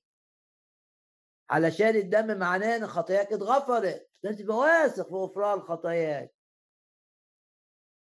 [1.49, 4.09] علشان الدم معناه إن خطاياك اتغفرت.
[4.23, 6.35] لازم تبقى واثق في غفران خطاياك.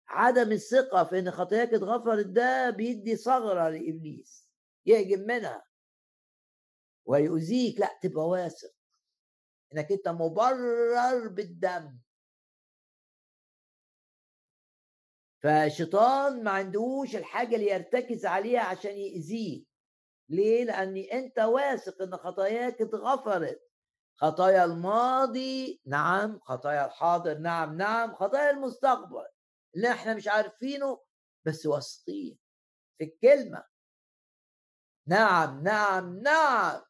[0.07, 4.49] عدم الثقة في إن خطاياك اتغفرت ده بيدي ثغرة لإبليس.
[4.85, 5.65] يهجم منها.
[7.05, 7.79] ويؤذيك.
[7.79, 8.73] لا تبقى واثق.
[9.73, 12.00] إنك أنت مبرر بالدم.
[15.43, 19.65] فالشيطان ما عندوش الحاجة اللي يرتكز عليها عشان يأذيه.
[20.29, 23.61] ليه؟ لأني أنت واثق إن خطاياك اتغفرت.
[24.17, 26.39] خطايا الماضي نعم.
[26.39, 28.15] خطايا الحاضر نعم نعم.
[28.15, 29.25] خطايا المستقبل.
[29.75, 31.01] اللي إحنا مش عارفينه
[31.45, 32.39] بس واثقين
[32.97, 33.63] في الكلمة.
[35.07, 36.81] نعم نعم نعم.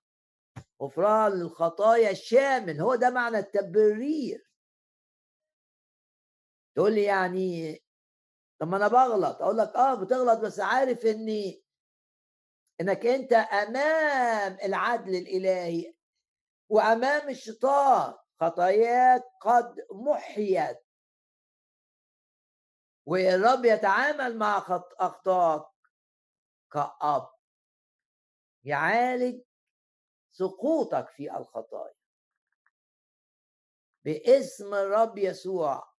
[0.81, 2.81] غفران للخطايا الشامل.
[2.81, 4.51] هو ده معنى التبرير.
[6.75, 7.81] تقول لي يعني
[8.61, 9.41] طب ما أنا بغلط.
[9.41, 11.63] أقول لك آه بتغلط بس عارف إني
[12.81, 15.95] إنك أنت أمام العدل الإلهي
[16.69, 18.13] وأمام الشيطان.
[18.41, 20.85] خطاياك قد محيت.
[23.05, 24.57] والرب يتعامل مع
[24.99, 25.63] أخطائك
[26.71, 27.29] كأب.
[28.63, 29.41] يعالج
[30.31, 31.93] سقوطك في الخطايا.
[34.05, 35.90] باسم الرب يسوع.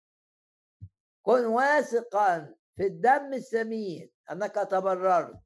[1.21, 5.39] كن واثقا في الدم السمين أنك تبررت.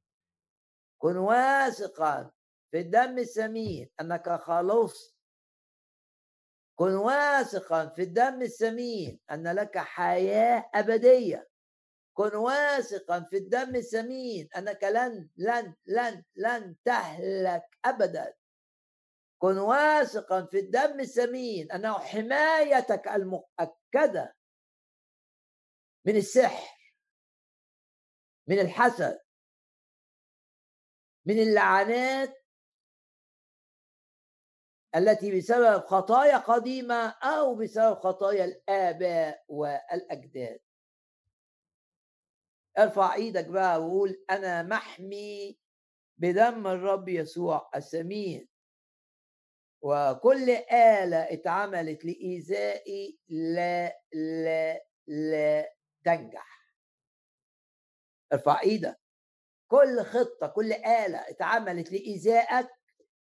[0.97, 2.32] كن واثقا
[2.71, 5.15] في الدم السمين أنك خلصت.
[6.76, 11.49] كن واثقا في الدم السمين أن لك حياة أبدية.
[12.13, 18.34] كن واثقا في الدم السمين أنك لن لن لن لن تهلك ابدا.
[19.38, 24.34] كن واثقا في الدم السمين أنه حمايتك المؤكدة.
[26.05, 26.75] من السحر
[28.47, 29.19] من الحسد
[31.25, 32.35] من اللعنات
[34.95, 40.59] التي بسبب خطايا قديمة أو بسبب خطايا الآباء والأجداد.
[42.77, 45.59] ارفع إيدك بقى وقول أنا محمي
[46.17, 48.47] بدم الرب يسوع الثمين
[49.81, 55.74] وكل آلة اتعملت لإيذائي لا لا لا
[56.05, 56.65] تنجح.
[58.33, 58.99] ارفع إيدك.
[59.67, 62.69] كل خطة كل آلة اتعملت لإيذائك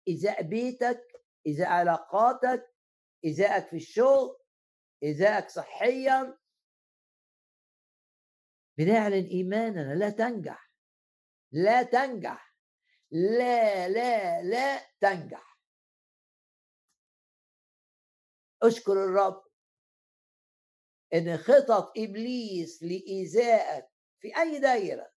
[0.09, 1.03] إيذاء بيتك
[1.47, 2.75] إيذاء علاقاتك
[3.25, 4.39] إيذائك في الشغل
[5.03, 6.39] إيذائك صحيا.
[8.79, 10.73] بنعلن إيماننا لا تنجح.
[11.53, 12.55] لا تنجح.
[13.11, 15.59] لا لا لا تنجح.
[18.63, 19.52] أشكر الرب.
[21.15, 23.89] إن خطط إبليس لإيذائك
[24.21, 25.13] في أي دايرة؟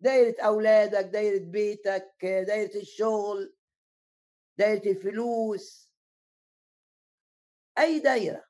[0.00, 3.56] دايرة أولادك دايرة بيتك دايرة الشغل
[4.58, 5.92] دايرة الفلوس.
[7.78, 8.44] أي دايرة.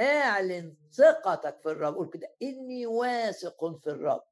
[0.00, 1.94] اعلن ثقتك في الرب.
[1.94, 4.24] قول كده إني واثق في الرب.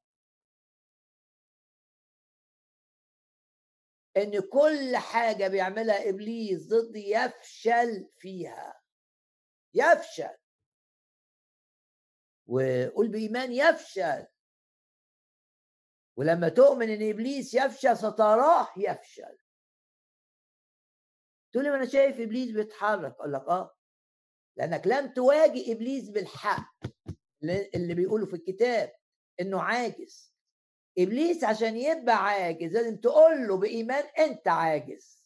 [4.17, 8.86] إن كل حاجة بيعملها إبليس ضدي يفشل فيها.
[9.73, 10.37] يفشل.
[12.47, 14.27] وقول بإيمان يفشل.
[16.17, 19.37] ولما تؤمن إن إبليس يفشل ستراه يفشل.
[21.51, 23.15] تقول لي ما أنا شايف إبليس بيتحرك.
[23.15, 23.75] أقول لك آه.
[24.57, 26.73] لأنك لم تواجه إبليس بالحق.
[27.75, 28.93] اللي بيقوله في الكتاب
[29.39, 30.33] إنه عاجز.
[30.97, 35.16] إبليس عشان يبقى عاجز لازم تقول له بإيمان أنت عاجز.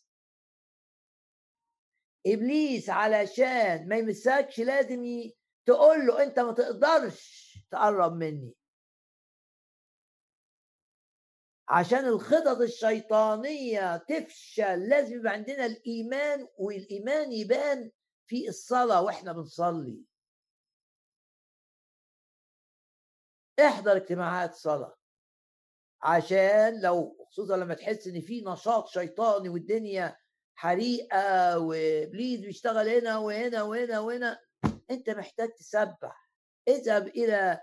[2.27, 5.03] إبليس علشان ما يمسكش لازم.
[5.65, 8.55] تقول له أنت ما تقدرش تقرب مني
[11.69, 17.91] عشان الخطط الشيطانية تفشل لازم يبقى عندنا الإيمان والإيمان يبان
[18.27, 20.03] في الصلاة وإحنا بنصلي
[23.59, 24.95] احضر اجتماعات صلاة
[26.01, 30.17] عشان لو خصوصا لما تحس إن في نشاط شيطاني والدنيا
[30.55, 34.39] حريقة وابليس بيشتغل هنا وهنا وهنا وهنا.
[34.91, 36.31] أنت محتاج تسبح.
[36.67, 37.61] اذهب إلى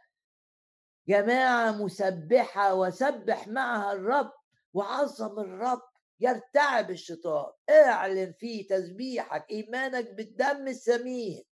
[1.08, 4.32] جماعة مسبحة وسبح معها الرب
[4.74, 5.82] وعظم الرب
[6.20, 11.44] يرتعب الشيطان اعلن في تسبيحك إيمانك بالدم الثمين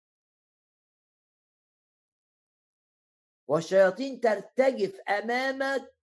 [3.48, 5.94] والشياطين ترتجف أمامك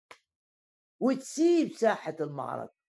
[0.99, 2.82] وتسيب ساحة المعركة.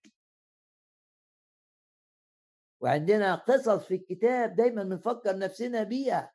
[2.79, 6.33] وعندنا قصص في الكتاب دايما بنفكر نفسنا بيها.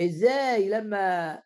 [0.00, 1.42] إزاي لما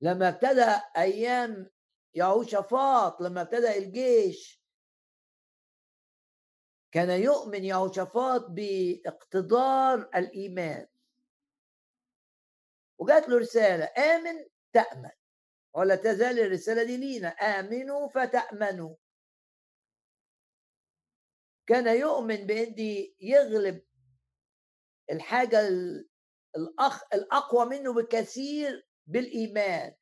[0.00, 0.66] لما ابتدى
[0.96, 1.70] أيام
[2.14, 4.62] يهوشافاط لما ابتدى الجيش
[6.92, 10.86] كان يؤمن يهوشافاط باقتدار الإيمان.
[12.98, 15.10] وجات له رسالة آمن تأمن.
[15.74, 18.94] ولا تزال الرسالة دي لينا آمنوا فتأمنوا.
[21.68, 22.74] كان يؤمن بأن
[23.20, 23.82] يغلب
[25.10, 25.68] الحاجة
[26.56, 29.94] الأخ الأقوى منه بكثير بالإيمان.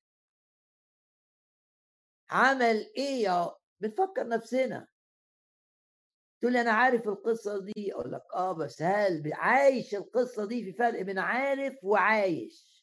[2.31, 4.89] عمل إيه يا بنفكر نفسنا.
[6.41, 7.95] تقول لي أنا عارف القصة دي.
[7.95, 12.77] أقول لك آه بس هل عايش القصة دي في فرق بين عارف وعايش؟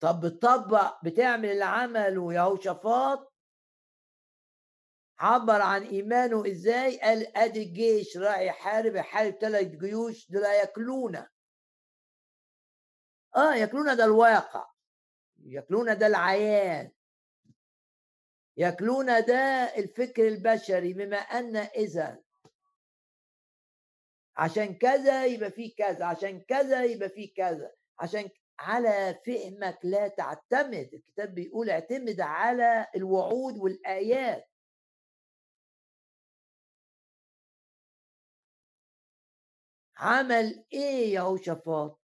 [0.00, 3.29] طب بتطبق بتعمل اللي عمله يهوشافاط
[5.20, 11.28] عبر عن إيمانه إزاي؟ قال أدي الجيش رايح يحارب يحارب ثلاث جيوش دول ياكلونا
[13.36, 14.70] آه ياكلونا ده الواقع.
[15.44, 16.90] ياكلونا ده العيان.
[18.56, 19.34] ياكلونا ده
[19.76, 22.18] الفكر البشري بما أن إذا
[24.36, 27.72] عشان كذا يبقى في كذا عشان كذا يبقى في كذا.
[27.98, 30.90] عشان على فهمك لا تعتمد.
[30.94, 34.49] الكتاب بيقول اعتمد على الوعود والآيات.
[40.00, 42.00] عمل إيه يا هوشافاط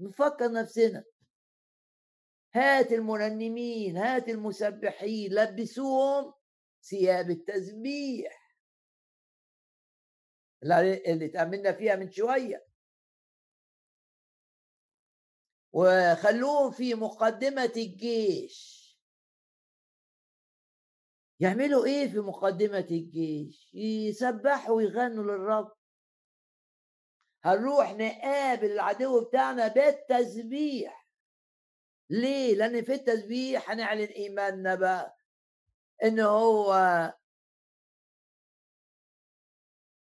[0.00, 1.04] نفكر نفسنا.
[2.54, 6.34] هات المرنمين هات المسبحين لبسوهم
[6.82, 8.46] ثياب التسبيح.
[11.06, 12.66] اللي تأملنا فيها من شوية.
[15.72, 18.76] وخلوهم في مقدمة الجيش.
[21.40, 25.75] يعملوا إيه في مقدمة الجيش؟ يسبحوا ويغنوا للرب.
[27.46, 31.06] هنروح نقابل العدو بتاعنا بالتسبيح.
[32.10, 35.18] ليه؟ لأن في التسبيح هنعلن إيماننا بقى.
[36.04, 36.74] إن هو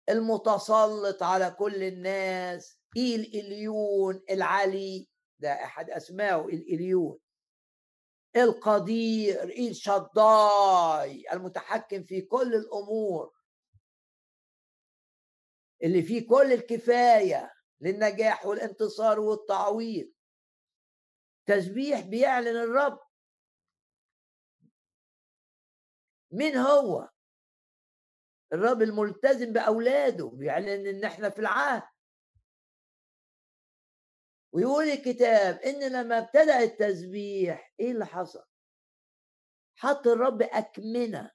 [0.10, 2.80] المتسلط على كل الناس.
[2.98, 5.10] إيل إليون العلي.
[5.40, 7.20] ده أحد أسمائه الإليون
[8.36, 13.32] القدير إيل شداي المتحكم في كل الأمور.
[15.84, 20.14] اللي فيه كل الكفاية للنجاح والانتصار والتعويض.
[21.46, 23.00] تسبيح بيعلن الرب.
[26.32, 27.10] مين هو؟
[28.54, 31.84] الرب الملتزم بأولاده بيعلن إن إحنا في العهد.
[34.52, 38.46] ويقول الكتاب إن لما ابتدأ التسبيح إيه اللي حصل؟
[39.76, 41.32] حط الرب أكمنة.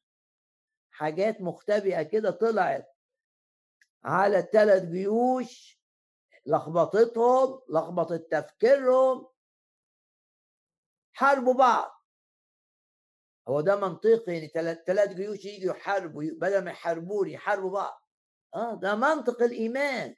[0.90, 2.97] حاجات مختبئة كده طلعت.
[4.04, 5.78] على الثلاث جيوش
[6.46, 9.28] لخبطتهم لخبطت تفكيرهم
[11.12, 12.04] حاربوا بعض.
[13.48, 14.48] هو ده منطقي يعني
[14.86, 18.02] ثلاث جيوش يجوا يحاربوا بدل ما يحاربوني يحاربوا بعض.
[18.54, 20.16] آه ده منطق الإيمان.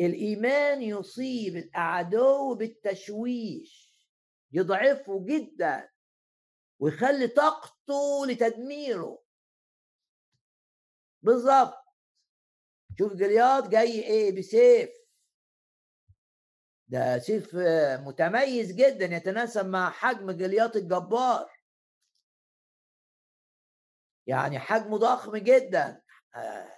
[0.00, 3.90] الإيمان يصيب العدو بالتشويش
[4.52, 5.90] يضعفه جدا
[6.78, 9.22] ويخلي طاقته لتدميره.
[11.22, 11.84] بالظبط
[12.98, 14.90] شوف جلياد جاي إيه؟ بسيف.
[16.88, 17.54] ده سيف
[18.06, 21.50] متميز جدا يتناسب مع حجم جليات الجبار.
[24.26, 26.02] يعني حجمه ضخم جدا.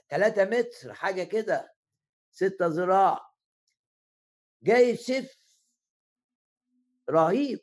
[0.08, 1.74] 3 متر حاجة كده.
[2.30, 3.20] ستة ذراع.
[4.62, 5.36] جايب سيف
[7.10, 7.60] رهيب.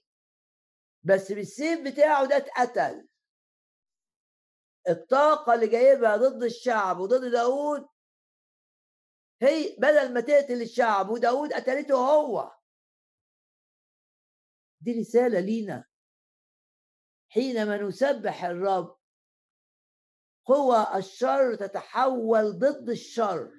[1.03, 3.08] بس بالسيف بتاعه ده اتقتل.
[4.89, 7.87] الطاقة اللي جايبها ضد الشعب وضد داود
[9.41, 12.55] هي بدل ما تقتل الشعب وداود قتلته هو.
[14.81, 15.85] دي رسالة لينا.
[17.29, 18.97] حينما نسبح الرب
[20.45, 23.51] قوى الشر تتحول ضد الشر.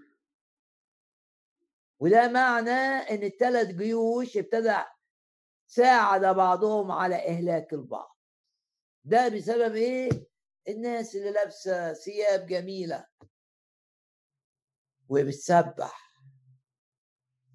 [1.99, 2.70] وده معنى
[3.11, 4.76] إن الثلاث جيوش ابتدى
[5.66, 8.18] ساعد بعضهم على إهلاك البعض.
[9.05, 10.30] ده بسبب إيه؟
[10.68, 13.06] الناس اللي لابسة ثياب جميلة
[15.08, 16.14] وبتسبح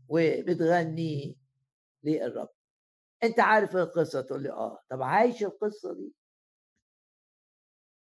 [0.08, 1.38] وبتغني
[2.04, 2.50] للرب.
[3.24, 4.84] أنت عارف القصة؟ تقول لي آه.
[4.90, 6.14] طب عايش القصة دي؟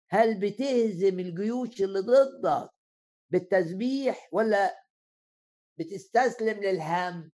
[0.09, 2.69] هل بتهزم الجيوش اللي ضدك
[3.29, 4.85] بالتسبيح ولا
[5.77, 7.31] بتستسلم للهم؟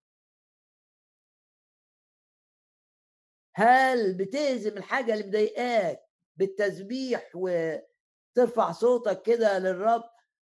[3.56, 6.00] هل بتهزم الحاجة اللي مضايقاك
[6.36, 10.04] بالتسبيح وترفع صوتك كده للرب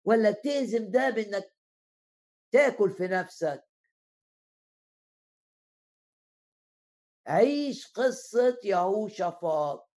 [0.06, 1.54] ولا تهزم ده بإنك
[2.52, 3.64] تاكل في نفسك؟
[7.28, 9.90] عيش قصة يهوشافاط.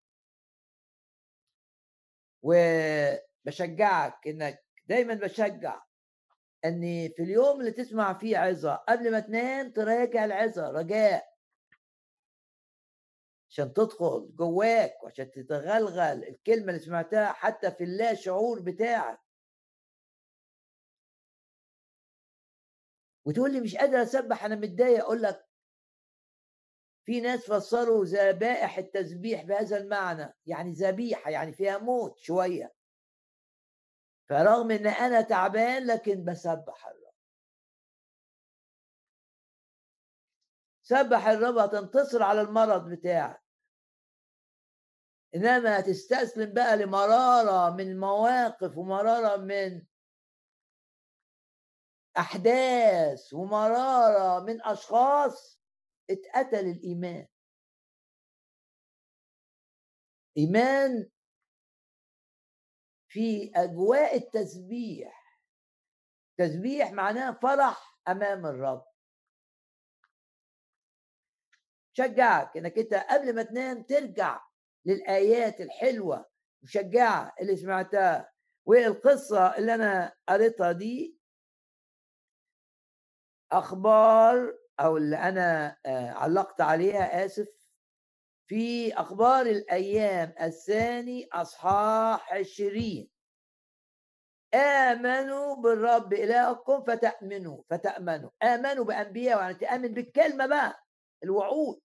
[2.42, 5.82] وبشجعك إنك دايما بشجع
[6.64, 6.80] ان
[7.16, 11.33] في اليوم اللي تسمع فيه عظة قبل ما تنام تراجع العظة رجاء.
[13.54, 19.20] عشان تدخل جواك وعشان تتغلغل الكلمة اللي سمعتها حتى في اللا شعور بتاعك.
[23.26, 25.04] وتقول لي مش قادر أسبح أنا متضايق.
[25.04, 25.48] أقول لك
[27.06, 32.74] في ناس فسروا ذبائح التسبيح بهذا المعنى يعني ذبيحة يعني فيها موت شوية.
[34.28, 37.14] فرغم إن أنا تعبان لكن بسبح الرب.
[40.82, 43.43] سبح الرب هتنتصر على المرض بتاعك.
[45.34, 49.86] إنما تستسلم بقى لمرارة من مواقف ومرارة من
[52.18, 55.60] أحداث ومرارة من أشخاص
[56.10, 57.26] اتقتل الإيمان.
[60.36, 61.10] إيمان
[63.08, 65.40] في أجواء التسبيح.
[66.38, 68.86] تسبيح معناه فرح أمام الرب.
[71.92, 74.43] شجعك إنك أنت قبل ما تنام ترجع
[74.86, 76.26] للآيات الحلوة
[76.62, 78.30] مشجعه اللي سمعتها.
[78.66, 81.18] والقصة اللي أنا قريتها دي؟
[83.52, 87.48] أخبار أو اللي أنا آه، علقت عليها آسف.
[88.46, 93.10] في أخبار الأيام الثاني أصحاح عشرين.
[94.54, 98.30] آمنوا بالرب إلهكم فتأمنوا فتأمنوا.
[98.42, 100.80] آمنوا بأنبياء يعني تامن بالكلمة بقى
[101.24, 101.80] الوعود.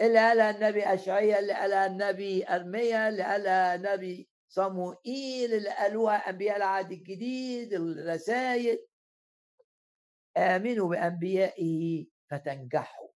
[0.00, 6.56] اللي قالها النبي اشعياء اللي قالها النبي ارميا اللي قالها النبي صموئيل اللي قالوها انبياء
[6.56, 8.86] العهد الجديد الرسائل.
[10.36, 13.08] آمنوا بأنبيائه فتنجحوا.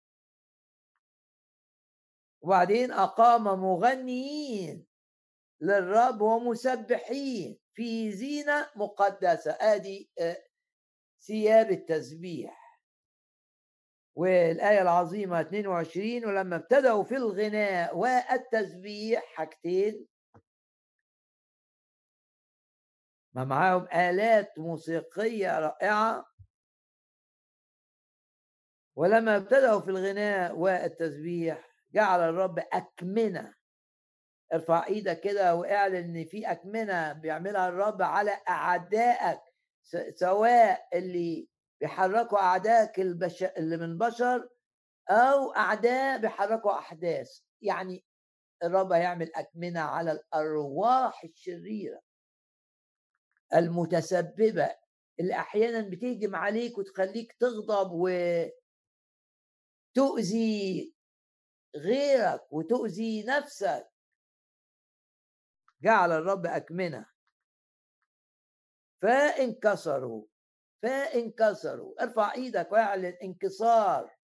[2.42, 4.86] وبعدين أقام مغنيين
[5.60, 9.50] للرب ومسبحين في زينة مقدسة.
[9.50, 10.44] آدي آه،
[11.26, 12.57] ثياب التسبيح.
[14.18, 20.06] والآية العظيمة 22 ولما ابتدأوا في الغناء والتسبيح حاجتين.
[23.34, 26.26] ما معاهم آلات موسيقية رائعة.
[28.96, 33.54] ولما ابتدأوا في الغناء والتسبيح جعل الرب أكمنة.
[34.52, 39.40] ارفع إيدك كده واعلن إن في أكمنة بيعملها الرب على أعدائك
[40.14, 41.48] سواء اللي
[41.80, 43.42] بيحركوا أعدائك البش...
[43.42, 44.48] اللي من بشر
[45.10, 47.40] أو أعداء بيحركوا أحداث.
[47.62, 48.04] يعني
[48.62, 52.00] الرب هيعمل أكمنة على الأرواح الشريرة
[53.54, 54.76] المتسببة
[55.20, 57.90] اللي أحيانا بتهجم عليك وتخليك تغضب
[59.96, 60.94] وتؤذي
[61.76, 63.88] غيرك وتؤذي نفسك.
[65.82, 67.06] جعل الرب أكمنة.
[69.02, 70.26] فانكسروا
[70.82, 72.02] فانكسروا.
[72.02, 74.16] ارفع إيدك واعلن انكسار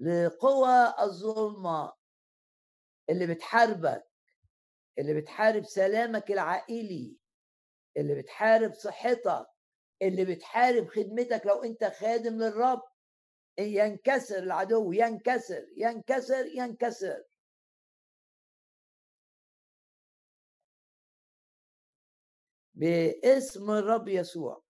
[0.00, 1.92] لقوى الظلمة
[3.10, 4.06] اللي بتحاربك
[4.98, 7.16] اللي بتحارب سلامك العائلي
[7.96, 9.46] اللي بتحارب صحتك
[10.02, 12.82] اللي بتحارب خدمتك لو انت خادم للرب.
[13.58, 17.24] ينكسر العدو ينكسر ينكسر ينكسر.
[22.74, 24.65] باسم الرب يسوع.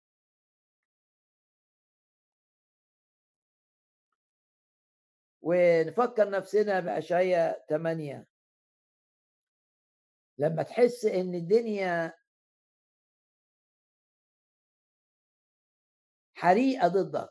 [5.43, 8.27] ونفكر نفسنا بأشعية 8
[10.37, 12.13] لما تحس إن الدنيا
[16.35, 17.29] حريقة ضدك.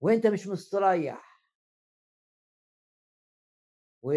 [0.00, 1.30] وأنت مش مستريح.
[4.02, 4.12] و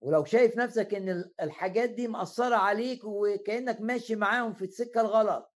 [0.00, 5.55] ولو شايف نفسك إن الحاجات دي مأثرة عليك وكأنك ماشي معاهم في السكة الغلط.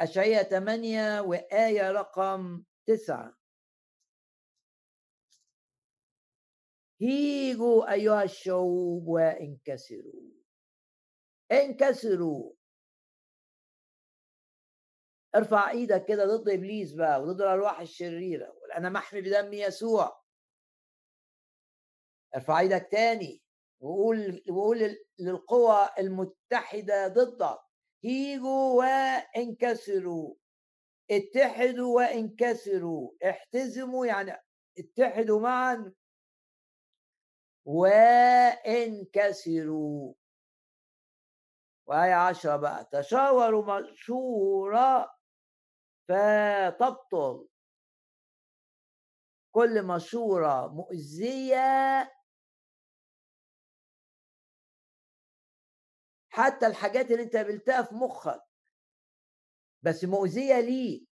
[0.00, 3.38] أشعية 8 وآية رقم 9
[7.02, 10.22] هيجوا أيها الشعوب وانكسروا.
[11.52, 12.52] انكسروا.
[15.34, 18.54] ارفع إيدك كده ضد إبليس بقى وضد الأرواح الشريرة.
[18.76, 20.22] أنا محمي بدم يسوع.
[22.34, 23.42] ارفع إيدك تاني
[23.80, 27.67] وقول وقول للقوى المتحدة ضدك.
[28.04, 30.34] هيجوا وانكسروا.
[31.10, 33.10] اتحدوا وانكسروا.
[33.30, 34.32] احتزموا يعني
[34.78, 35.92] اتحدوا معا.
[37.64, 39.34] وانكسروا.
[41.86, 42.88] وآية عشرة بقى.
[42.92, 45.10] تشاوروا مشورة
[46.08, 47.48] فتبطل.
[49.52, 52.17] كل مشورة مؤذية
[56.38, 58.42] حتى الحاجات اللي انت قابلتها في مخك.
[59.82, 61.08] بس مؤذية ليك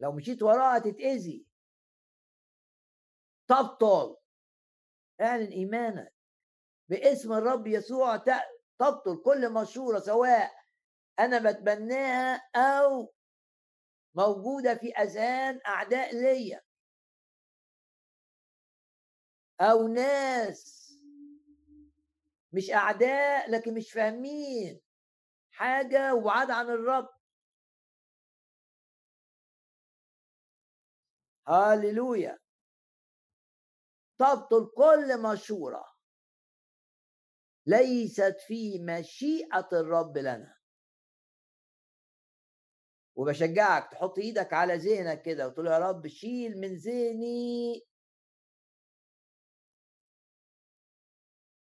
[0.00, 1.46] لو مشيت وراها تتأذي.
[3.48, 4.16] تبطل.
[5.20, 6.14] اعلن إيمانك.
[6.88, 10.50] باسم الرب يسوع تبطل كل مشورة سواء
[11.18, 13.14] أنا بتبناها أو
[14.14, 16.60] موجودة في اذهان أعداء ليا.
[19.60, 20.79] أو ناس
[22.52, 24.80] مش أعداء لكن مش فاهمين
[25.52, 27.08] حاجة وبعاد عن الرب.
[31.48, 32.38] هاليلويا.
[34.18, 35.84] تبطل كل مشورة.
[37.66, 40.56] ليست في مشيئة الرب لنا.
[43.16, 47.82] وبشجعك تحط إيدك على ذهنك كده وتقول يا رب شيل من ذهني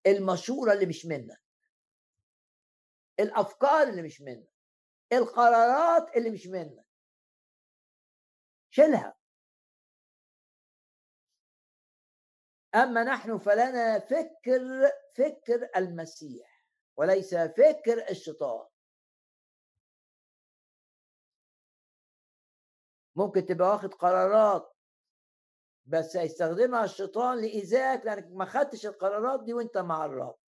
[0.08, 1.42] المشورة اللي مش منك.
[3.20, 4.48] الأفكار اللي مش منك.
[5.12, 6.86] القرارات اللي مش منك.
[8.70, 9.18] شيلها.
[12.74, 14.60] أما نحن فلنا فكر
[15.16, 16.64] فكر المسيح
[16.96, 18.68] وليس فكر الشيطان.
[23.16, 24.77] ممكن تبقى واخد قرارات
[25.88, 30.38] بس هيستخدمها الشيطان لإيذائك لأنك ما خدتش القرارات دي وأنت مع الرب.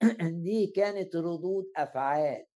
[0.44, 2.46] دي كانت ردود أفعال.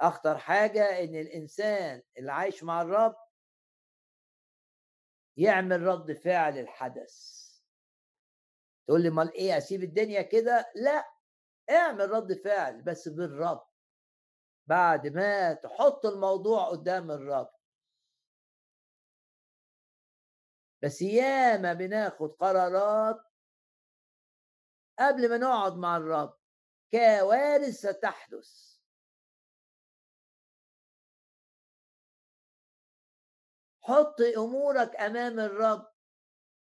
[0.00, 3.16] أخطر حاجة إن الإنسان اللي عايش مع الرب
[5.36, 7.42] يعمل رد فعل الحدث.
[8.86, 11.08] تقول لي أمال إيه أسيب الدنيا كده؟ لا
[11.70, 13.66] اعمل رد فعل بس بالرب.
[14.66, 17.61] بعد ما تحط الموضوع قدام الرب.
[20.82, 23.24] بس ياما بناخد قرارات
[24.98, 26.38] قبل ما نقعد مع الرب
[26.90, 28.72] كوارث ستحدث.
[33.84, 35.92] حط أمورك أمام الرب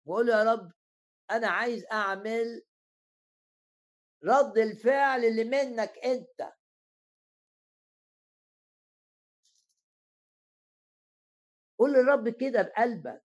[0.06, 0.72] وقول يا رب
[1.32, 2.64] أنا عايز أعمل
[4.24, 6.54] رد الفعل اللي منك أنت.
[11.80, 13.27] قول للرب كده بقلبك.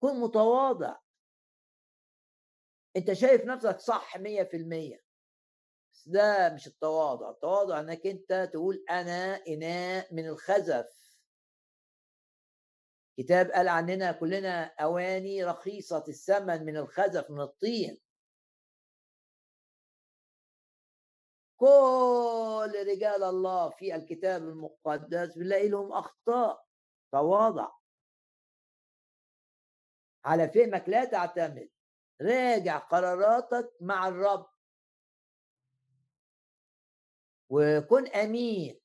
[0.00, 0.96] كن متواضع.
[2.96, 5.02] أنت شايف نفسك صح مية في المية.
[5.92, 7.30] بس ده مش التواضع.
[7.30, 11.06] التواضع إنك أنت تقول أنا إناء من الخزف.
[13.18, 18.00] كتاب قال عننا كلنا أواني رخيصة الثمن من الخزف من الطين.
[21.56, 26.66] كل رجال الله في الكتاب المقدس بنلاقي لهم أخطاء.
[27.12, 27.70] تواضع.
[30.26, 31.70] على فهمك لا تعتمد.
[32.22, 34.46] راجع قراراتك مع الرب.
[37.48, 38.80] وكن أمين.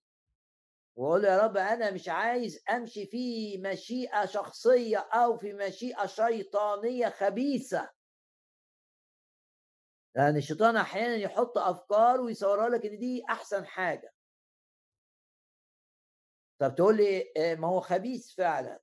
[0.95, 7.89] وقول يا رب أنا مش عايز أمشي في مشيئة شخصية أو في مشيئة شيطانية خبيثة.
[10.15, 14.13] لأن الشيطان أحيانا يحط أفكار ويصورها لك إن دي أحسن حاجة.
[16.59, 18.81] طب تقول لي آه، ما هو خبيث فعلا.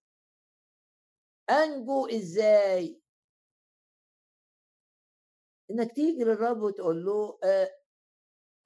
[1.50, 3.00] أنجو إزاي؟
[5.70, 7.70] إنك تيجي للرب وتقول له آه،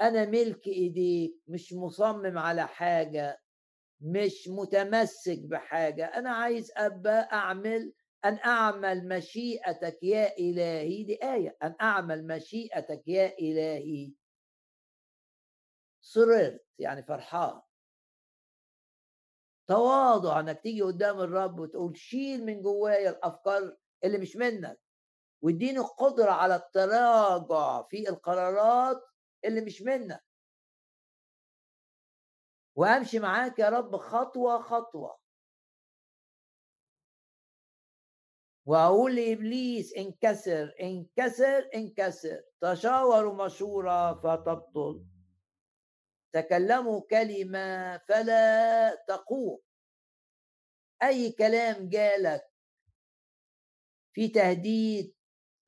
[0.01, 3.39] أنا ملك إيديك مش مصمم على حاجة
[4.01, 7.93] مش متمسك بحاجة أنا عايز أبقى أعمل
[8.25, 14.13] أن أعمل مشيئتك يا إلهي دي آية أن أعمل مشيئتك يا إلهي.
[16.03, 17.61] سررت يعني فرحان.
[19.73, 24.81] تواضع انك تيجي قدام الرب وتقول شيل من جوايا الافكار اللي مش منك
[25.43, 29.03] واديني قدرة على التراجع في القرارات
[29.45, 30.25] اللي مش منك.
[32.77, 35.19] وامشي معاك يا رب خطوة خطوة.
[38.67, 42.43] وأقول لإبليس انكسر انكسر انكسر.
[42.61, 45.12] تشاوروا مشورة فتبطل.
[46.33, 49.59] تكلموا كلمة فلا تقوم.
[51.03, 52.45] أي كلام جالك
[54.15, 55.15] في تهديد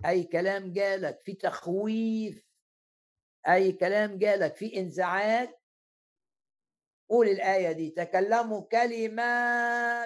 [0.07, 2.45] أي كلام جالك في تخويف
[3.49, 5.49] أي كلام جالك في انزعاج
[7.09, 9.23] قول الآية دي تكلموا كلمة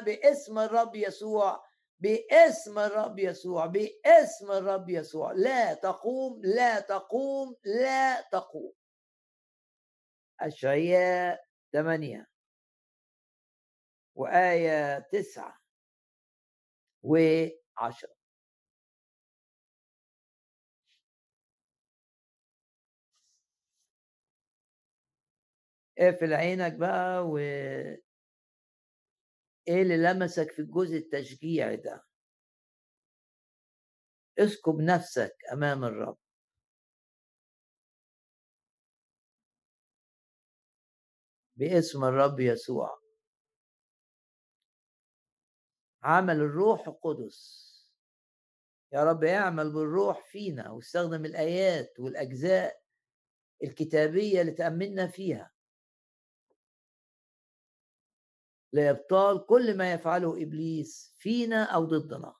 [0.00, 1.64] باسم الرب يسوع
[2.00, 8.77] باسم الرب يسوع باسم الرب يسوع لا تقوم لا تقوم لا تقوم.
[10.40, 11.40] أشعياء
[11.72, 12.26] ثمانية
[14.14, 15.58] وآية تسعة.
[17.02, 18.14] وعشرة.
[25.98, 27.38] اقفل عينك بقى و
[29.68, 32.04] إيه اللي لمسك في الجزء التشجيعي ده؟
[34.38, 36.18] اسكب نفسك أمام الرب.
[41.58, 43.00] باسم الرب يسوع.
[46.02, 47.68] عمل الروح القدس.
[48.92, 52.82] يا رب اعمل بالروح فينا واستخدم الآيات والأجزاء
[53.64, 55.52] الكتابية اللي تأملنا فيها.
[58.72, 62.34] لإبطال كل ما يفعله إبليس فينا أو ضدنا.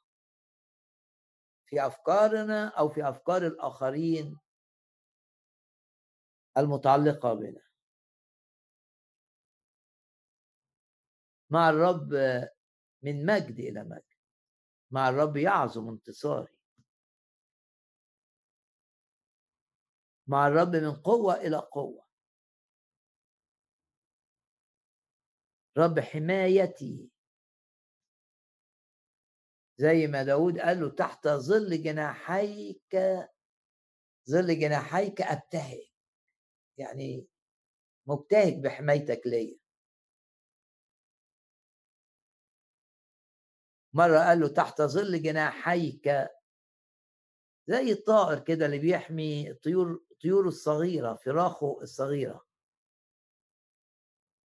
[1.67, 4.39] في أفكارنا أو في أفكار الآخرين
[6.59, 7.68] المتعلقة بنا.
[11.51, 12.13] مع الرب
[13.03, 14.03] من مجد إلى مجد.
[14.91, 16.59] مع الرب يعظم انتصاري.
[20.27, 22.07] مع الرب من قوة إلى قوة.
[25.79, 27.11] رب حمايتي.
[29.79, 32.97] زي ما داود قال له تحت ظل جناحيك
[34.31, 35.89] ظل جناحيك أبتهج.
[36.79, 37.27] يعني
[38.07, 39.59] مبتهج بحمايتك ليا.
[43.95, 46.09] مرة قال له تحت ظل جناحيك.
[47.69, 52.47] زي الطائر كده اللي بيحمي طيور طيوره الصغيرة فراخه الصغيرة.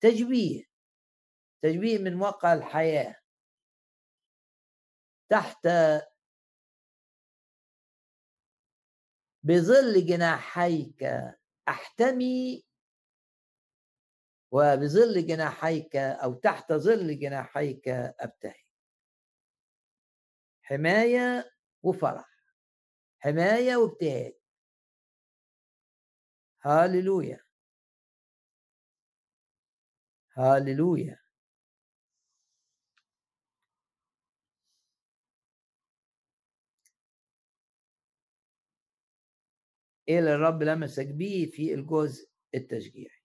[0.00, 0.64] تشبيه
[1.62, 3.16] تشبيه من واقع الحياة.
[5.30, 5.68] تحت
[9.42, 11.02] بظل جناحيك.
[11.68, 12.64] أحتمي
[14.52, 18.64] وبظل جناحيك أو تحت ظل جناحيك أبتهي.
[20.62, 21.52] حماية
[21.82, 22.28] وفرح
[23.20, 24.32] حماية وابتهاج
[26.64, 27.40] هاللويا.
[30.36, 31.18] هاللويا.
[40.08, 43.22] إيه اللي الرب لمسك بيه في الجزء التشجيعي.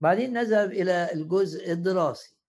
[0.00, 2.41] بعدين نذهب إلى الجزء الدراسي.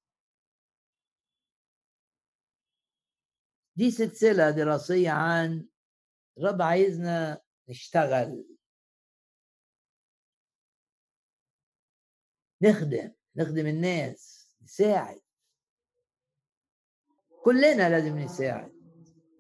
[3.76, 5.68] دي سلسلة دراسية عن
[6.38, 8.46] الرب عايزنا نشتغل.
[12.62, 15.22] نخدم نخدم الناس نساعد.
[17.44, 18.74] كلنا لازم نساعد.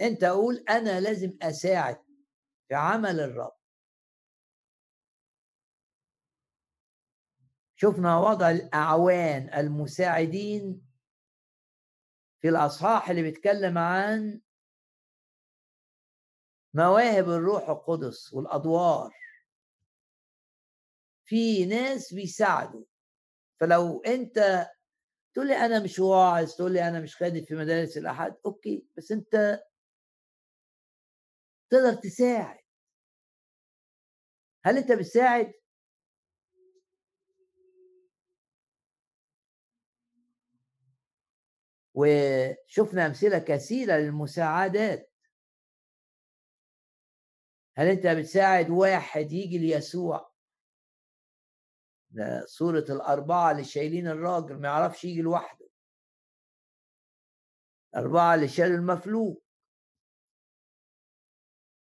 [0.01, 2.03] انت قول أنا لازم أساعد
[2.67, 3.55] في عمل الرب.
[7.75, 10.92] شفنا وضع الأعوان المساعدين
[12.43, 14.41] في الأصحاح اللي بيتكلم عن
[16.73, 19.13] مواهب الروح القدس والأدوار.
[21.25, 22.83] في ناس بيساعدوا.
[23.59, 24.67] فلو أنت
[25.33, 29.11] تقول لي أنا مش واعظ تقول لي أنا مش خادم في مدارس الأحد أوكي بس
[29.11, 29.63] أنت
[31.69, 32.59] تقدر تساعد.
[34.65, 35.53] هل أنت بتساعد؟
[41.93, 45.11] وشفنا أمثلة كثيرة للمساعدات.
[47.77, 50.33] هل أنت بتساعد واحد يجي ليسوع؟
[52.45, 55.67] صورة الأربعة اللي شايلين الراجل ما يعرفش يجي لوحده.
[57.95, 59.37] أربعة اللي شالوا المفلوج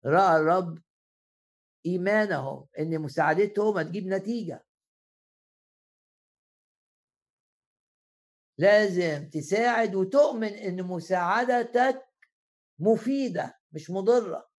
[0.06, 0.82] رأى الرب
[1.86, 4.67] إيمانهم إن مساعدتهم هتجيب نتيجة.
[8.58, 12.08] لازم تساعد وتؤمن إن مساعدتك
[12.80, 14.50] مفيدة مش مضرة.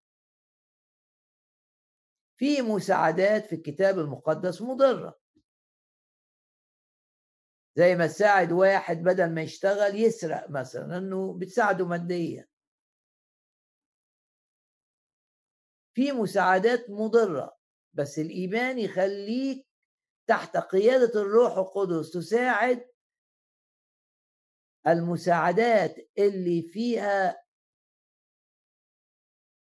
[2.36, 5.18] في مساعدات في الكتاب المقدس مضرة.
[7.76, 12.48] زي ما تساعد واحد بدل ما يشتغل يسرق مثلا إنه بتساعده ماديا.
[15.94, 17.58] في مساعدات مضرة
[17.94, 19.68] بس الإيمان يخليك
[20.26, 22.87] تحت قيادة الروح القدس تساعد
[24.86, 27.42] المساعدات اللي فيها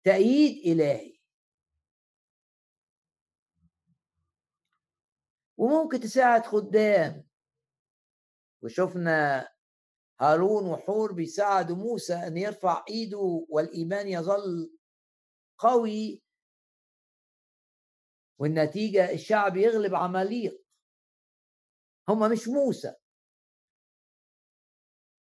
[0.04, 1.16] تأييد إلهي.
[5.56, 7.28] وممكن تساعد خدام.
[8.62, 9.48] وشفنا
[10.20, 14.78] هارون وحور بيساعدوا موسى إن يرفع إيده والإيمان يظل
[15.58, 16.22] قوي.
[18.38, 20.64] والنتيجة الشعب يغلب عماليق.
[22.08, 22.94] هم مش موسى.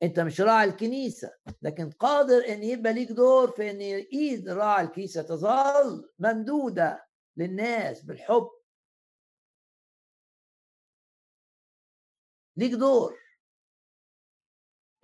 [0.04, 1.32] انت مش راعي الكنيسة
[1.62, 3.80] لكن قادر إن يبقى ليك دور في إن
[4.14, 8.50] إيد راعي الكنيسة تظل ممدودة للناس بالحب.
[12.58, 13.18] ليك دور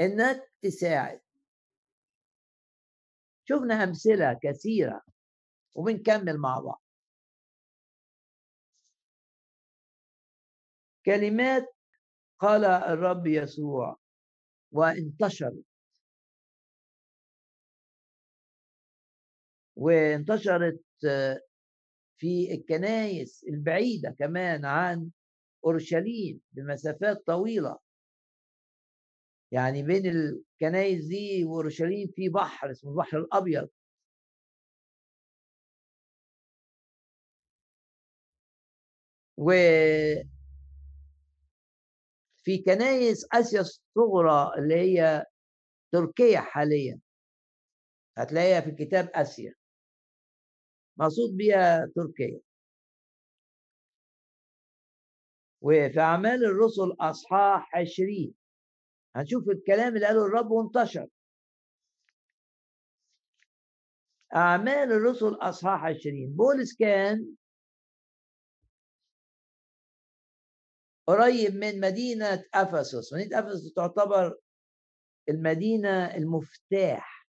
[0.02, 1.22] إنك تساعد.
[3.50, 5.02] شفنا أمثلة كثيرة
[5.76, 6.84] وبنكمل مع بعض.
[11.06, 11.76] كلمات
[12.40, 14.00] قال الرب يسوع
[14.72, 15.64] وانتشرت
[19.76, 20.80] وانتشرت
[22.18, 25.10] في الكنائس البعيدة كمان عن
[25.66, 27.78] أورشليم بمسافات طويلة.
[29.52, 33.70] يعني بين الكنايس دي وأورشليم في بحر اسمه البحر الأبيض.
[39.38, 39.52] و
[42.48, 45.26] في كنايس آسيا الصغرى اللي هي
[45.92, 47.00] تركيا حاليا.
[48.18, 49.54] هتلاقيها في كتاب آسيا.
[50.98, 52.40] مقصود بيها تركيا.
[55.62, 58.34] وفي أعمال الرسل أصحاح عشرين.
[59.16, 61.08] هنشوف الكلام اللي قاله الرب وانتشر.
[64.36, 66.36] أعمال الرسل أصحاح عشرين.
[66.36, 67.36] بولس كان
[71.08, 74.38] قريب من مدينة أفسس مدينة أفسس تعتبر
[75.30, 77.28] المدينة المفتاح.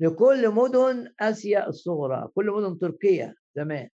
[0.00, 3.88] لكل مدن آسيا الصغرى كل مدن تركيا زمان.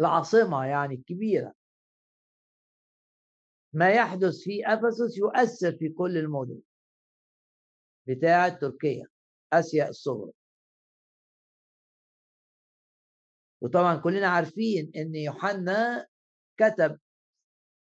[0.00, 1.54] العاصمة يعني الكبيرة.
[3.72, 6.60] ما يحدث في أفسس يؤثر في كل المدن
[8.08, 9.06] بتاعة تركيا
[9.52, 10.32] آسيا الصغرى.
[13.60, 16.06] وطبعا كلنا عارفين إن يوحنا
[16.56, 16.98] كتب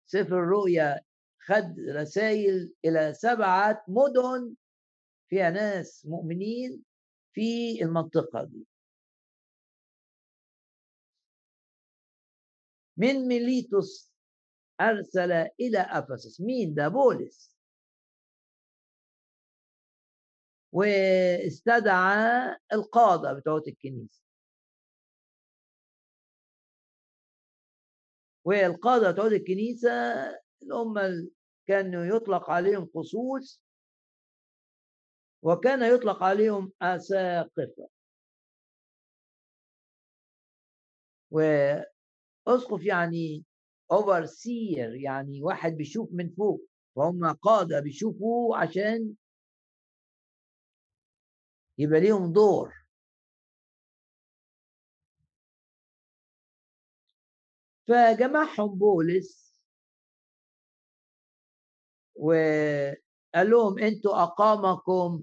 [0.06, 1.00] سفر الرؤيا
[1.40, 4.54] خد رسائل إلى سبعة مدن
[5.28, 6.84] فيها ناس مؤمنين
[7.32, 8.66] في المنطقة دي.
[12.96, 14.12] من ميليتوس
[14.80, 16.40] أرسل إلى أفسس.
[16.40, 17.56] مين؟ ده بولس.
[20.72, 24.27] واستدعى القادة بتوع الكنيسة.
[28.49, 29.90] والقادة بتوع الكنيسة
[30.62, 30.94] اللي هم
[31.66, 33.62] كانوا يطلق عليهم قصوص
[35.42, 37.88] وكان يطلق عليهم أساقفة.
[41.30, 43.44] وأسقف يعني
[43.92, 46.64] اوفرسير يعني واحد بيشوف من فوق
[46.96, 49.14] فهم قادة بيشوفوا عشان
[51.78, 52.72] يبقى ليهم دور.
[57.89, 59.49] فجمعهم بولس
[62.14, 65.22] وقال لهم أنتوا أقامكم.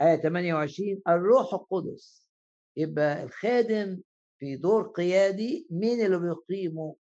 [0.00, 2.28] آية 28 الروح القدس.
[2.76, 4.02] يبقى الخادم
[4.38, 6.96] في دور قيادي مين اللي بيقيمه؟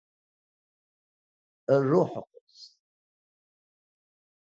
[1.69, 2.79] الروح القدس.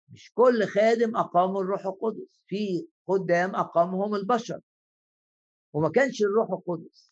[0.08, 4.60] مش كل خادم أقامه الروح القدس في قدام أقامهم البشر.
[5.72, 7.09] وما كانش الروح القدس.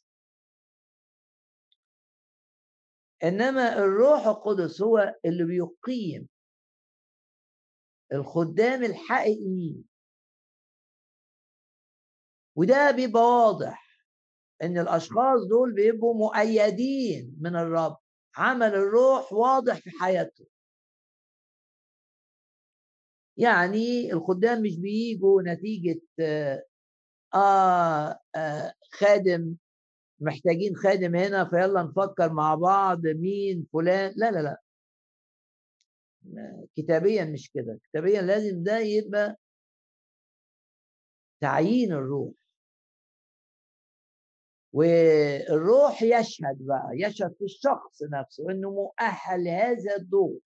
[3.24, 6.28] إنما الروح القدس هو اللي بيقيم
[8.12, 9.84] الخدام الحقيقيين
[12.56, 13.88] وده بيبقى واضح
[14.62, 17.96] إن الأشخاص دول بيبقوا مؤيدين من الرب
[18.36, 20.46] عمل الروح واضح في حياتهم
[23.36, 26.00] يعني الخدام مش بيجوا نتيجة
[27.34, 29.56] آه, آه خادم
[30.20, 34.12] محتاجين خادم هنا فيلا نفكر مع بعض مين فلان.
[34.16, 34.62] لا لا لا.
[36.76, 37.80] كتابيا مش كده.
[37.84, 39.36] كتابيا لازم ده يبقى
[41.40, 42.32] تعيين الروح.
[44.72, 50.38] والروح يشهد بقى يشهد في الشخص نفسه إنه مؤهل لهذا الدور.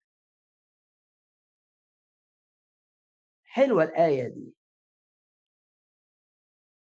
[3.44, 4.54] حلوة الآية دي.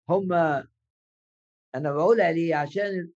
[0.08, 0.28] هم
[1.76, 3.10] أنا بقولها ليه عشان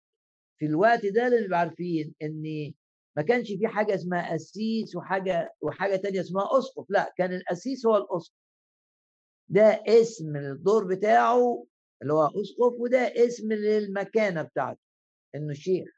[0.59, 2.73] في الوقت ده اللي عارفين إن
[3.17, 7.97] ما كانش في حاجة اسمها قسيس وحاجة وحاجة تانية اسمها أسقف لأ كان القسيس هو
[7.97, 8.35] الأسقف.
[9.49, 11.65] ده اسم الدور بتاعه
[12.01, 14.79] اللي هو أسقف وده اسم للمكانة بتاعته
[15.35, 15.89] إنه شيخ.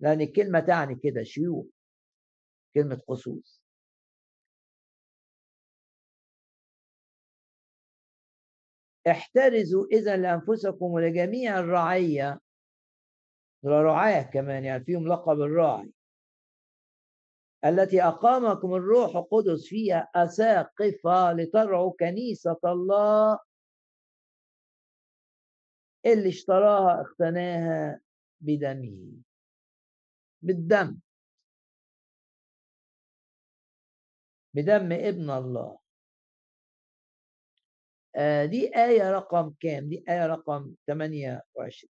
[0.00, 1.66] لأن الكلمة تعني كده شيوخ
[2.74, 3.65] كلمة قصوص.
[9.10, 12.40] احترزوا إذا لأنفسكم ولجميع الرعية.
[13.64, 15.92] رعاة كمان يعني فيهم لقب الراعي.
[17.64, 23.38] التي أقامكم الروح القدس فيها أساقفة لترعوا كنيسة الله.
[26.06, 28.00] اللي اشتراها اقتناها
[28.40, 29.12] بدمه.
[30.42, 31.00] بالدم.
[34.54, 35.85] بدم ابن الله.
[38.46, 41.90] دي آية رقم كام؟ دي آية رقم 28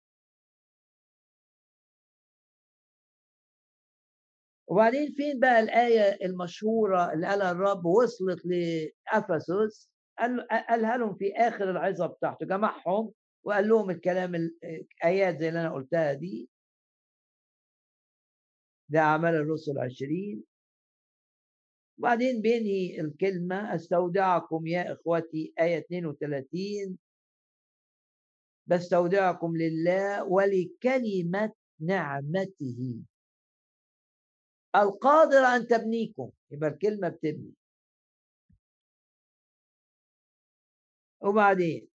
[4.68, 9.90] وبعدين فين بقى الآية المشهورة اللي قالها الرب وصلت لأفسس؟
[10.68, 13.12] قالها لهم في آخر العظة بتاعته جمعهم
[13.44, 16.48] وقال لهم الكلام الآيات زي اللي أنا قلتها دي.
[18.88, 20.44] ده أعمال الرسل عشرين.
[22.02, 23.74] وبعدين بينهي الكلمة.
[23.74, 26.98] أستودعكم يا إخوتي آية 32
[28.66, 33.02] بستودعكم لله ولكلمة نعمته.
[34.76, 36.30] القادر أن تبنيكم.
[36.50, 37.52] يبقى الكلمة بتبني.
[41.20, 41.88] وبعدين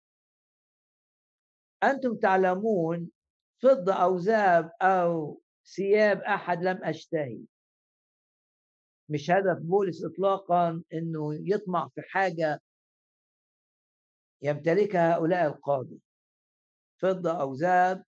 [1.82, 3.10] أنتم تعلمون
[3.62, 5.40] فضة أو ذهب أو
[5.76, 7.40] ثياب أحد لم أشتهي.
[9.08, 12.60] مش هدف بولس إطلاقا إنه يطمع في حاجة
[14.42, 15.98] يمتلكها هؤلاء القادة
[16.96, 18.04] فضة أو ذهب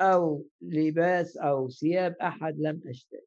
[0.00, 3.26] أو لباس أو ثياب أحد لم أشتهي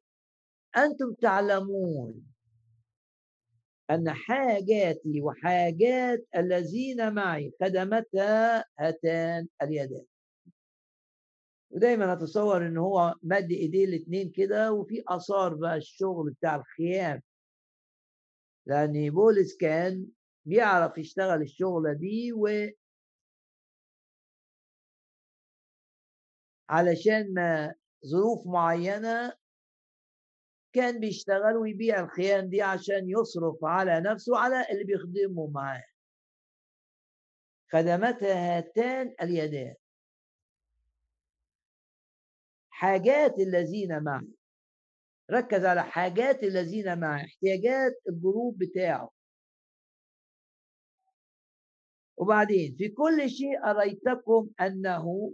[0.76, 2.26] أنتم تعلمون
[3.90, 10.04] أن حاجاتي وحاجات الذين معي خدمتها هاتان اليدان.
[11.70, 17.22] ودايما أتصور إن هو مد إيديه الاثنين كده وفي آثار بقى الشغل بتاع الخيام.
[18.66, 20.06] لأن بولس كان
[20.44, 22.48] بيعرف يشتغل الشغلة دي و
[26.68, 27.74] علشان ما
[28.06, 29.32] ظروف معينة
[30.72, 35.84] كان بيشتغل ويبيع الخيام دي عشان يصرف على نفسه وعلى اللي بيخدمه معاه.
[37.72, 39.74] خدمتها هاتان اليدان.
[42.80, 44.24] حاجات الذين معه.
[45.30, 49.10] ركز على حاجات الذين معه احتياجات الجروب بتاعه.
[52.16, 55.32] وبعدين في كل شيء أريتكم أنه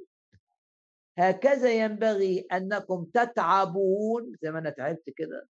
[1.18, 5.48] هكذا ينبغي أنكم تتعبون زي ما أنا تعبت كده.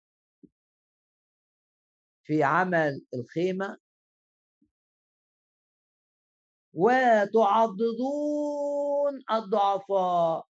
[2.23, 3.77] في عمل الخيمة.
[6.73, 7.93] وتعضدون
[9.31, 10.54] الضعفاء.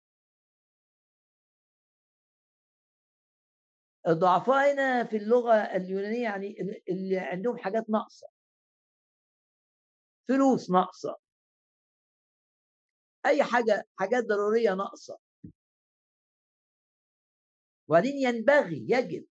[4.09, 6.57] الضعفاء هنا في اللغة اليونانية يعني
[6.89, 8.29] اللي عندهم حاجات ناقصة.
[10.29, 11.17] فلوس ناقصة.
[13.27, 15.19] أي حاجة حاجات ضرورية ناقصة.
[17.89, 19.27] وبعدين ينبغي يجب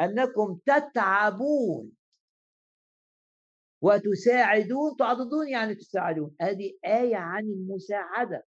[0.00, 1.92] أنكم تتعبون.
[3.82, 6.36] وتساعدون تعضدون يعني تساعدون.
[6.40, 8.46] هذه آية عن المساعدة.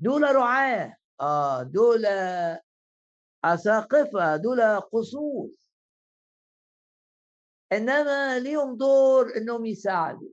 [0.00, 1.03] دول رعاة.
[1.20, 2.06] آه دول
[3.44, 5.50] أساقفة دول قصور.
[7.72, 10.30] إنما ليهم دور إنهم يساعدوا.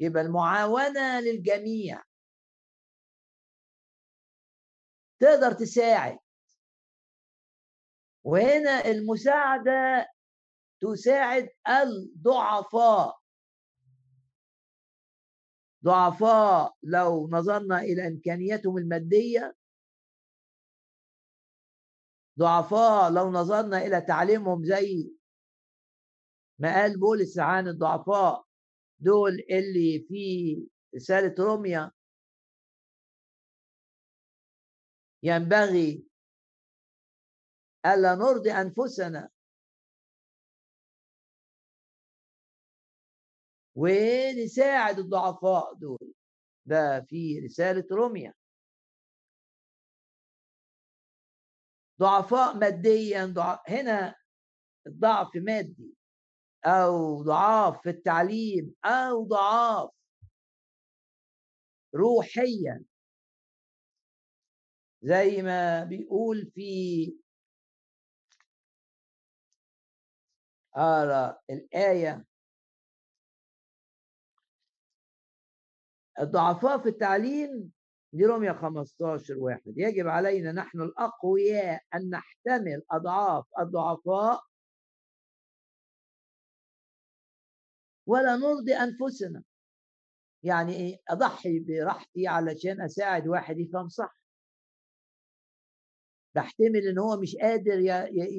[0.00, 2.02] يبقى المعاونة للجميع.
[5.20, 6.18] تقدر تساعد.
[8.24, 10.08] وهنا المساعدة
[10.80, 13.19] تساعد الضعفاء.
[15.84, 19.56] ضعفاء لو نظرنا إلى إمكانياتهم المادية.
[22.38, 25.12] ضعفاء لو نظرنا إلى تعليمهم زي
[26.58, 28.46] ما قال بولس عن الضعفاء
[28.98, 30.56] دول اللي في
[30.94, 31.92] رسالة روميا.
[35.22, 36.06] ينبغي
[37.86, 39.28] ألا نرضي أنفسنا
[43.80, 46.12] ونساعد الضعفاء دول.
[46.66, 48.34] ده في رسالة روميا.
[52.00, 54.14] ضعفاء ماديا ضعف هنا
[54.86, 55.94] الضعف مادي
[56.64, 59.90] أو ضعاف في التعليم أو ضعاف
[61.94, 62.84] روحيا.
[65.02, 67.12] زي ما بيقول في
[70.76, 72.29] أرى الآية
[76.20, 77.72] الضعفاء في التعليم
[78.12, 79.74] دي رمية 15 واحد.
[79.76, 84.42] يجب علينا نحن الأقوياء أن نحتمل أضعاف الضعفاء.
[88.06, 89.42] ولا نرضي أنفسنا.
[90.42, 94.20] يعني إيه؟ أضحي براحتي علشان أساعد واحد يفهم صح.
[96.34, 97.78] بحتمل إن هو مش قادر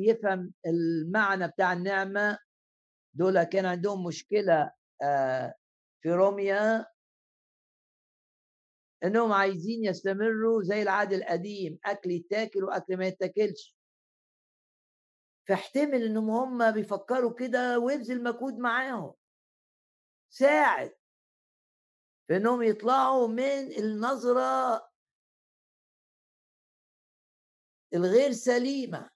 [0.08, 2.38] يفهم المعنى بتاع النعمة.
[3.14, 4.72] دول كان عندهم مشكلة
[5.04, 5.54] آه،
[6.02, 6.86] في روميا.
[9.04, 13.78] إنهم عايزين يستمروا زي العهد القديم أكل يتاكل وأكل ما يتاكلش.
[15.48, 19.14] فاحتمل إنهم هم بيفكروا كده وابذل مجهود معاهم.
[20.30, 20.96] ساعد
[22.28, 24.90] في إنهم يطلعوا من النظرة
[27.94, 29.10] الغير سليمة.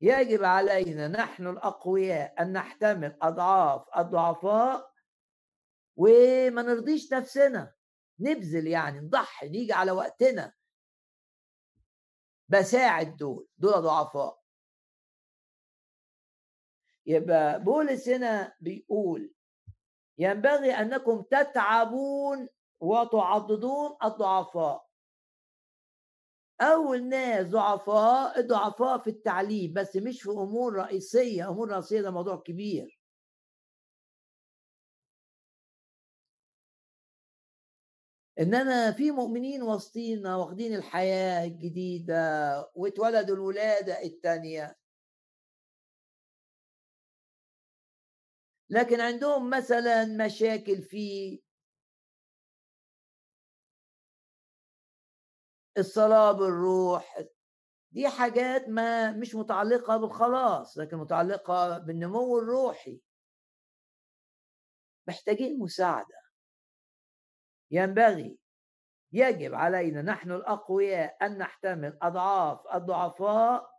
[0.00, 4.92] يجب علينا نحن الأقوياء أن نحتمل أضعاف الضعفاء
[5.96, 7.74] وما نرضيش نفسنا.
[8.20, 10.52] نبذل يعني نضحي نيجي على وقتنا.
[12.48, 14.42] بساعد دول دول ضعفاء
[17.06, 19.34] يبقى بولس هنا بيقول
[20.18, 22.48] ينبغي أنكم تتعبون
[22.80, 24.86] وتعضدون الضعفاء.
[26.60, 32.36] أول ناس ضعفاء الضعفاء في التعليم بس مش في أمور رئيسية أمور رئيسية ده موضوع
[32.36, 33.01] كبير.
[38.42, 42.14] انما في مؤمنين وسطينا واخدين الحياة الجديدة
[42.74, 44.78] واتولدوا الولادة الثانية
[48.70, 51.38] لكن عندهم مثلا مشاكل في
[55.78, 57.24] الصلاة بالروح.
[57.92, 63.00] دي حاجات ما مش متعلقة بالخلاص لكن متعلقة بالنمو الروحي.
[65.08, 66.21] محتاجين مساعدة.
[67.72, 68.38] ينبغي
[69.12, 73.72] يجب علينا نحن الأقوياء أن نحتمل أضعاف الضعفاء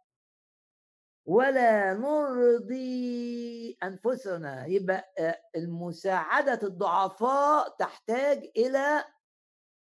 [1.25, 4.65] ولا نرضي أنفسنا.
[4.65, 9.05] يبقى آه، المساعدة الضعفاء تحتاج إلى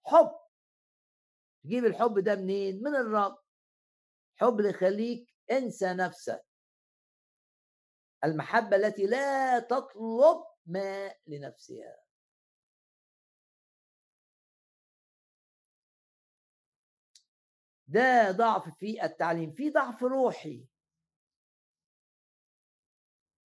[0.05, 0.31] حب.
[1.63, 3.37] تجيب الحب ده منين؟ من الرب.
[4.35, 6.45] حب يخليك انسى نفسك.
[8.23, 12.08] المحبة التي لا تطلب ما لنفسها.
[17.89, 20.67] ده ضعف في التعليم في ضعف روحي.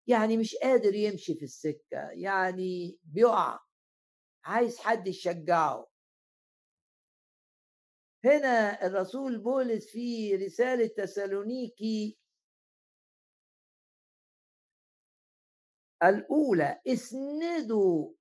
[0.07, 3.59] يعني مش قادر يمشي في السكة يعني بيقع
[4.45, 5.87] عايز حد يشجعه.
[8.25, 12.17] هنا الرسول بولس في رسالة تسالونيكي
[16.03, 18.13] الأولى اسندوا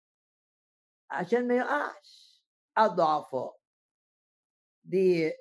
[1.10, 2.42] عشان ما يقعش.
[2.78, 3.56] الضعفاء
[4.84, 5.32] دي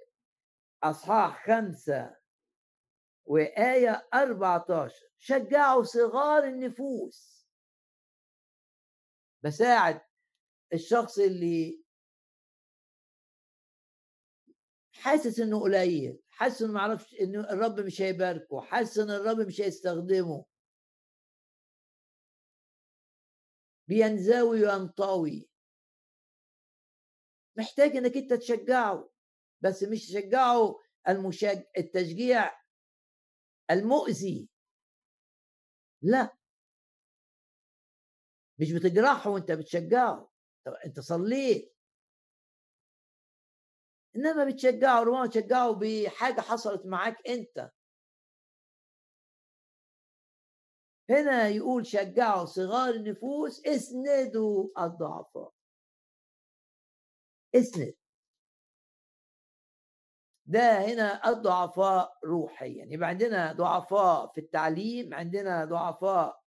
[0.84, 2.16] أصحاح خمسة
[3.26, 7.48] وآية 14 شجعوا صغار النفوس.
[9.44, 10.02] بساعد
[10.74, 11.84] الشخص اللي
[14.94, 20.46] حاسس إنه قليل حاسس إنه معرفش انه الرب مش هيباركه حاسس إن الرب مش هيستخدمه.
[23.88, 25.50] بينزوي وينطوي
[27.58, 29.10] محتاج إنك أنت تشجعه.
[29.62, 31.64] بس مش تشجعه المشج...
[31.78, 32.60] التشجيع
[33.72, 34.50] المؤذي.
[36.02, 36.38] لا.
[38.60, 40.32] مش بتجرحه وانت بتشجعه.
[40.86, 41.76] انت صليت.
[44.16, 47.72] انما بتشجعه ربما تشجعه بحاجة حصلت معاك انت.
[51.10, 55.54] هنا يقول شجعوا صغار النفوس اسندوا الضعفاء.
[57.56, 57.96] اسند.
[60.50, 62.86] ده هنا الضعفاء روحيا.
[62.90, 66.42] يبقى عندنا ضعفاء في التعليم عندنا ضعفاء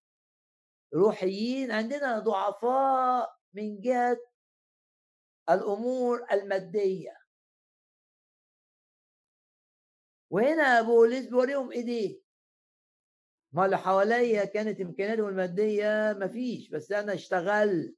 [0.95, 4.19] روحيين عندنا ضعفاء من جهة
[5.51, 7.17] الأمور المادية.
[10.31, 12.23] وهنا بولس بوريهم ايديه
[13.53, 17.97] ما اللي حواليا كانت إمكانياتهم المادية مفيش بس أنا اشتغل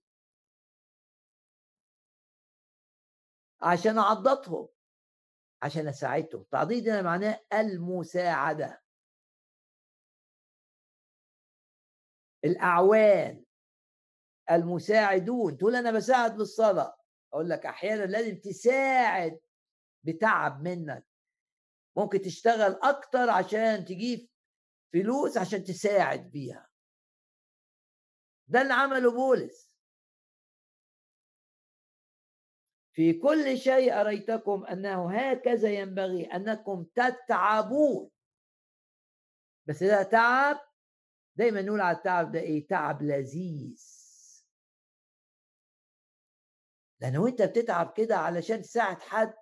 [3.63, 4.74] عشان أعضدهم.
[5.65, 8.83] عشان اساعدهم تعضيد هنا معناه المساعدة.
[12.45, 13.45] الأعوان.
[14.51, 15.59] المساعدون.
[15.59, 16.97] تقول أنا بساعد بالصلاه
[17.33, 19.41] أقول لك أحيانا لازم تساعد
[20.03, 21.07] بتعب منك.
[21.97, 24.29] ممكن تشتغل أكتر عشان تجيب
[24.93, 26.71] فلوس عشان تساعد بيها.
[28.49, 29.64] ده اللي عمله بولس.
[32.95, 38.11] في كل شيء أريتكم أنه هكذا ينبغي أنكم تتعبون.
[39.67, 40.61] بس ده تعب
[41.37, 44.05] دايما نقول على التعب ده إيه؟ تعب لذيذ.
[47.01, 49.35] لأنه أنت بتتعب كده علشان تساعد حد.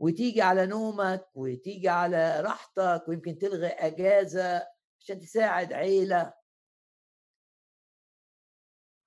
[0.00, 4.66] وتيجي على نومك وتيجي على راحتك ويمكن تلغي أجازة
[5.00, 6.34] عشان تساعد عيلة.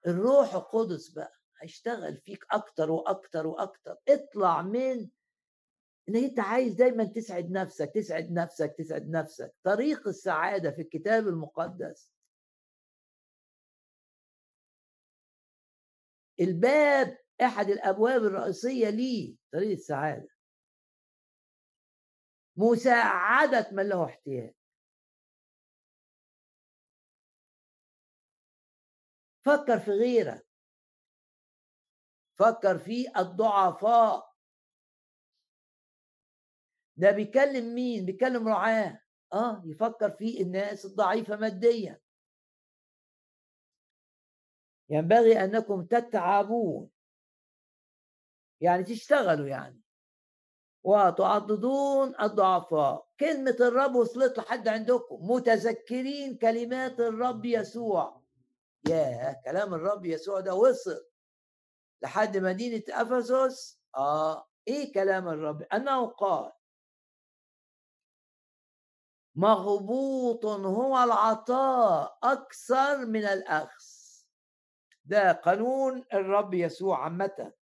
[0.07, 1.42] الروح القدس بقى.
[1.63, 3.97] هيشتغل فيك أكتر وأكتر وأكتر.
[4.07, 5.09] اطلع من
[6.09, 9.55] إن أنت عايز دايما تسعد نفسك تسعد نفسك تسعد نفسك.
[9.63, 12.13] طريق السعادة في الكتاب المقدس.
[16.39, 20.29] الباب أحد الأبواب الرئيسية ليه طريق السعادة.
[22.57, 24.53] مساعدة من له احتياج.
[29.45, 30.52] فكر في غيرك.
[32.39, 34.33] فكر في الضعفاء.
[36.97, 38.99] ده بيكلم مين؟ بيكلم رعاه.
[39.33, 41.99] آه يفكر في الناس الضعيفة ماديا.
[44.89, 46.89] ينبغي أنكم تتعبون.
[48.61, 49.81] يعني تشتغلوا يعني.
[50.83, 53.07] وتعضدون الضعفاء.
[53.19, 55.31] كلمة الرب وصلت لحد عندكم.
[55.31, 58.23] متذكرين كلمات الرب يسوع.
[58.89, 61.12] يا كلام الرب يسوع ده وصل.
[62.03, 66.51] لحد مدينة أفسس آه إيه كلام الرب؟ أنه قال
[69.35, 73.85] مغبوط هو العطاء أكثر من الأخذ.
[75.05, 77.53] ده قانون الرب يسوع عامة.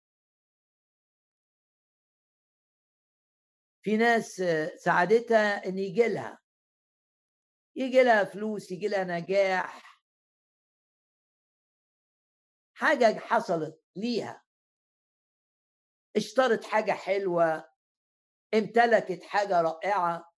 [3.83, 4.43] في ناس
[4.75, 6.39] سعادتها إن يجي لها.
[7.75, 10.01] يجي لها فلوس يجي لها نجاح.
[12.73, 13.80] حاجة حصلت.
[13.95, 14.43] ليها.
[16.15, 17.71] اشترت حاجة حلوة
[18.53, 20.33] امتلكت حاجة رائعة.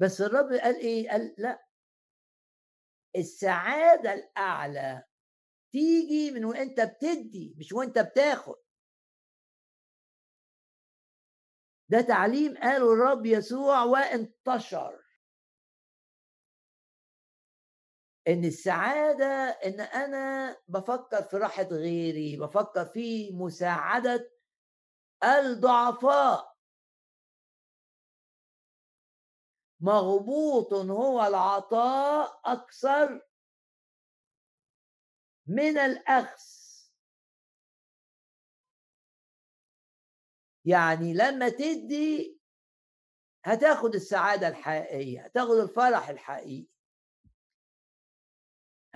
[0.00, 1.66] بس الرب قال إيه؟ قال لأ.
[3.16, 5.04] السعادة الأعلى
[5.72, 8.56] تيجي من وأنت بتدي مش وأنت بتاخد.
[11.88, 15.05] ده تعليم قاله الرب يسوع وانتشر.
[18.28, 19.26] إن السعادة
[19.64, 24.30] إن أنا بفكر في راحة غيري بفكر في مساعدة
[25.24, 26.56] الضعفاء.
[29.80, 33.26] مغبوط هو العطاء أكثر
[35.46, 36.56] من الاخذ
[40.64, 42.40] يعني لما تدي
[43.44, 46.75] هتاخد السعادة الحقيقية هتاخد الفرح الحقيقي.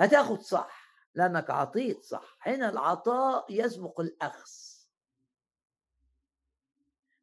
[0.01, 0.81] هتاخد صح
[1.15, 2.37] لأنك عطيت صح.
[2.41, 4.51] هنا العطاء يسبق الأخذ.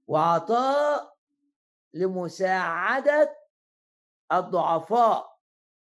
[0.07, 1.17] وعطاء
[1.93, 3.39] لمساعدة
[4.31, 5.39] الضعفاء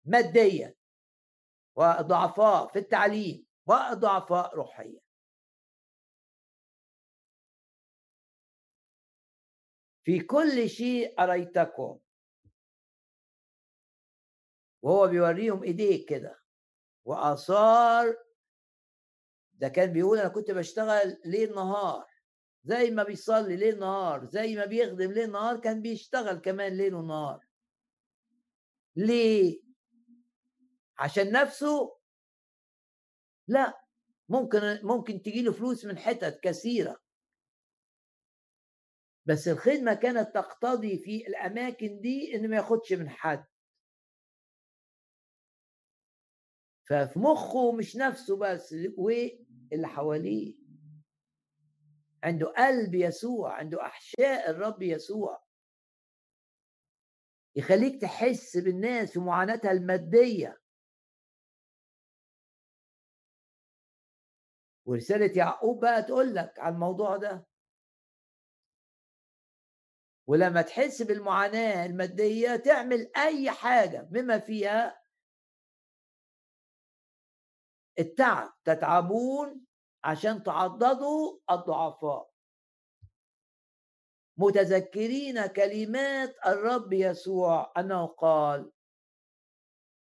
[0.05, 0.75] ماديا
[1.75, 4.99] وضعفاء في التعليم وضعفاء روحيا.
[10.03, 11.99] في كل شيء أريتكم.
[14.81, 16.44] وهو بيوريهم ايديه كده.
[17.05, 18.17] وآثار
[19.53, 22.05] ده كان بيقول أنا كنت بشتغل ليل نهار
[22.63, 27.45] زي ما بيصلي ليل نهار زي ما بيخدم ليل نهار كان بيشتغل كمان ليل ونهار.
[28.95, 29.61] ليه؟
[30.97, 31.97] عشان نفسه؟
[33.47, 33.81] لا
[34.29, 36.97] ممكن ممكن تجي له فلوس من حتت كثيرة.
[39.25, 43.45] بس الخدمة كانت تقتضي في الأماكن دي إن ما ياخدش من حد.
[46.89, 50.55] ففي مخه مش نفسه بس واللي حواليه.
[52.23, 55.45] عنده قلب يسوع عنده أحشاء الرب يسوع.
[57.55, 60.61] يخليك تحس بالناس في معاناتها المادية.
[64.85, 67.47] ورسالة يعقوب بقى تقول لك على الموضوع ده.
[70.27, 75.04] ولما تحس بالمعاناة المادية تعمل أي حاجة بما فيها
[77.99, 79.65] التعب تتعبون
[80.03, 82.29] عشان تعضدوا الضعفاء.
[84.37, 88.71] متذكرين كلمات الرب يسوع أنه قال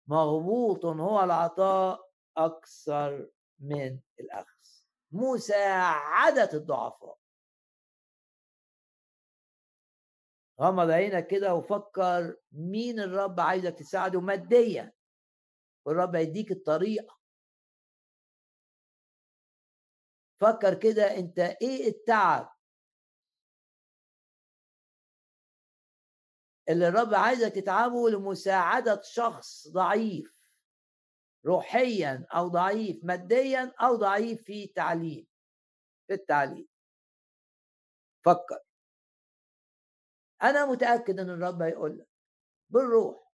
[0.07, 3.29] مغبوط هو العطاء أكثر
[3.59, 4.65] من الأخذ.
[5.11, 7.17] مساعدة الضعفاء.
[10.61, 14.93] غمض عينك كده وفكر مين الرب عايزك تساعده ماديا.
[15.85, 17.17] والرب هيديك الطريقة.
[20.41, 22.55] فكر كده أنت إيه التعب
[26.69, 30.45] اللي الرب عايزك تتعبه لمساعدة شخص ضعيف
[31.45, 35.27] روحيا أو ضعيف ماديا أو ضعيف في تعليم
[36.07, 36.67] في التعليم.
[38.25, 38.59] فكر.
[40.43, 42.09] أنا متأكد إن الرب هيقول لك
[42.69, 43.31] بالروح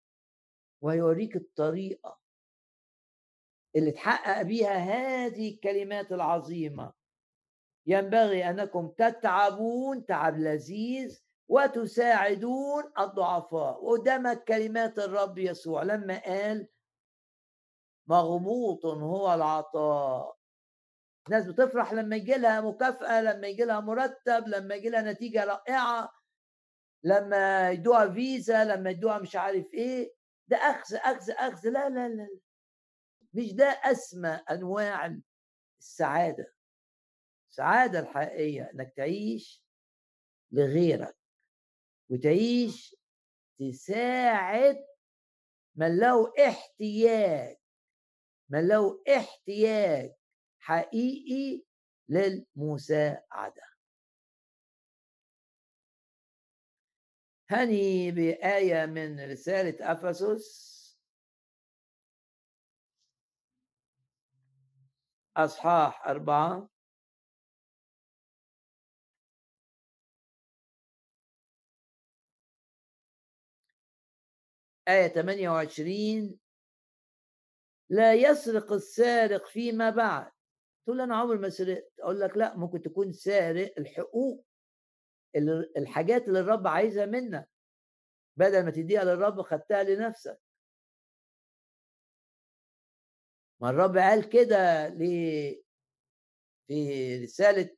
[0.83, 2.20] وهيوريك الطريقة
[3.77, 6.93] اللي تحقق بيها هذه الكلمات العظيمة.
[7.87, 13.85] ينبغي أنكم تتعبون تعب لذيذ وتساعدون الضعفاء.
[13.85, 15.83] وقدامك كلمات الرب يسوع.
[15.83, 16.69] لما قال
[18.07, 20.37] مغبوط هو العطاء.
[21.27, 26.13] الناس بتفرح لما يجي لها مكافأة لما يجي لها مرتب لما يجي لها نتيجة رائعة.
[27.05, 30.15] لما يدوها فيزا لما يدوها مش عارف إيه.
[30.49, 31.69] ده أخذ أخذ أخذ.
[31.69, 32.29] لا لا لا.
[33.35, 35.19] مش ده أسمى أنواع
[35.81, 36.55] السعادة.
[37.51, 39.65] السعادة الحقيقية إنك تعيش
[40.53, 41.17] لغيرك
[42.11, 42.97] وتعيش
[43.59, 44.87] تساعد
[45.77, 47.57] من له احتياج
[48.49, 50.13] من له احتياج
[50.59, 51.65] حقيقي
[52.09, 53.63] للمساعدة.
[57.51, 60.70] هني بآية من رسالة أفسس
[65.45, 66.69] أصحاح أربعة.
[74.89, 76.39] آية 28
[77.91, 80.31] لا يسرق السارق فيما بعد.
[80.85, 81.93] تقول أنا عمري ما سرقت.
[82.01, 84.45] أقول لك لا ممكن تكون سارق الحقوق
[85.77, 87.49] الحاجات اللي الرب عايزها منك.
[88.37, 90.41] بدل ما تديها للرب خدتها لنفسك.
[93.61, 94.91] ما الرب قال كده
[96.69, 97.77] في رسالة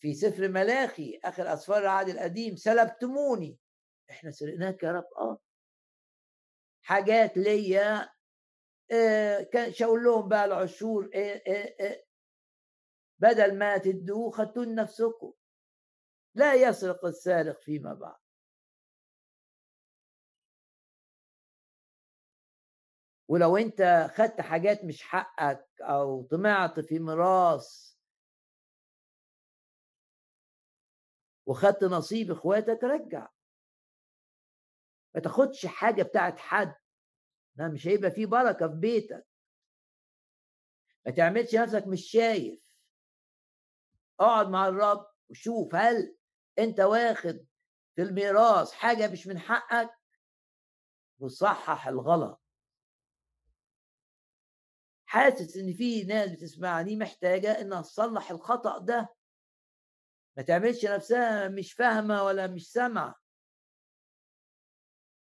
[0.00, 3.58] في سفر ملاخي آخر أسفار العهد القديم سلبتموني.
[4.10, 5.38] إحنا سرقناك يا رب آه.
[6.82, 8.08] حاجات ليا
[8.92, 12.04] آه، كان شاور لهم بقى العشور إيه إيه إيه
[13.18, 15.32] بدل ما تدوه خدتوه لنفسكم.
[16.34, 18.25] لا يسرق السارق فيما بعد.
[23.28, 27.96] ولو أنت خدت حاجات مش حقك أو طمعت في ميراث
[31.46, 33.28] وخدت نصيب إخواتك رجع.
[35.14, 36.74] ما تاخدش حاجة بتاعت حد.
[37.56, 39.26] ما مش هيبقى في بركة في بيتك.
[41.06, 42.76] ما تعملش نفسك مش شايف.
[44.20, 46.16] اقعد مع الرب وشوف هل
[46.58, 47.46] أنت واخد
[47.94, 49.90] في الميراث حاجة مش من حقك؟
[51.18, 52.45] وصحح الغلط.
[55.06, 59.08] حاسس إن في ناس بتسمعني محتاجة انها تصلح الخطأ ده.
[60.36, 63.14] ما تعملش نفسها مش فاهمة ولا مش سامعة.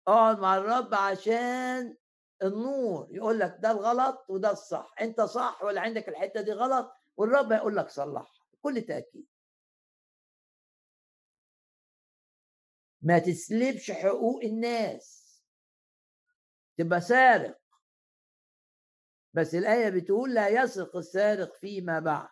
[0.08, 1.96] اقعد مع الرب عشان
[2.42, 4.94] النور يقول لك ده الغلط وده الصح.
[5.00, 9.26] أنت صح ولا عندك الحتة دي غلط والرب هيقول لك صلحها بكل تأكيد.
[13.02, 15.30] ما تسلبش حقوق الناس.
[16.78, 17.59] تبقى سارق.
[19.34, 22.28] بس الآية بتقول لا يسرق السارق فيما بعد.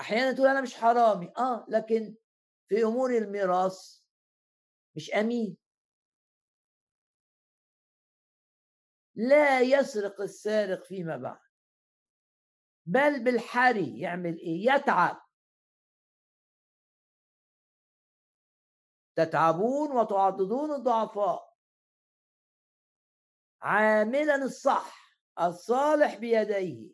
[0.00, 1.32] أحيانا تقول أنا مش حرامي.
[1.38, 2.16] آه لكن
[2.68, 4.00] في أمور الميراث
[4.96, 5.56] مش أمين.
[9.14, 11.40] لا يسرق السارق فيما بعد.
[12.86, 15.24] بل بالحري يعمل إيه؟ يتعب.
[19.16, 21.54] تتعبون وتعضدون الضعفاء.
[23.62, 25.03] عاملا الصح.
[25.40, 26.90] الصالح بيديه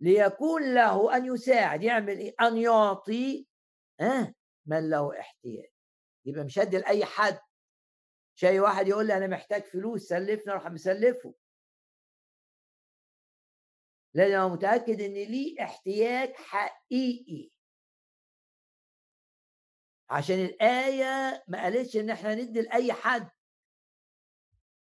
[0.00, 3.46] ليكون له أن يساعد يعمل إيه؟ أن يعطي
[4.00, 4.34] ها
[4.66, 5.70] من له احتياج.
[6.24, 7.40] يبقى مش هدي لأي حد.
[8.34, 11.34] شيء واحد يقول لي أنا محتاج فلوس سلفني أروح مسلفه.
[14.14, 17.50] لأن أنا متأكد إن ليه احتياج حقيقي.
[20.10, 23.30] عشان الآية ما قالتش إن إحنا ندي لأي حد.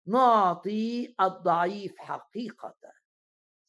[0.07, 2.75] نعطي الضعيف حقيقة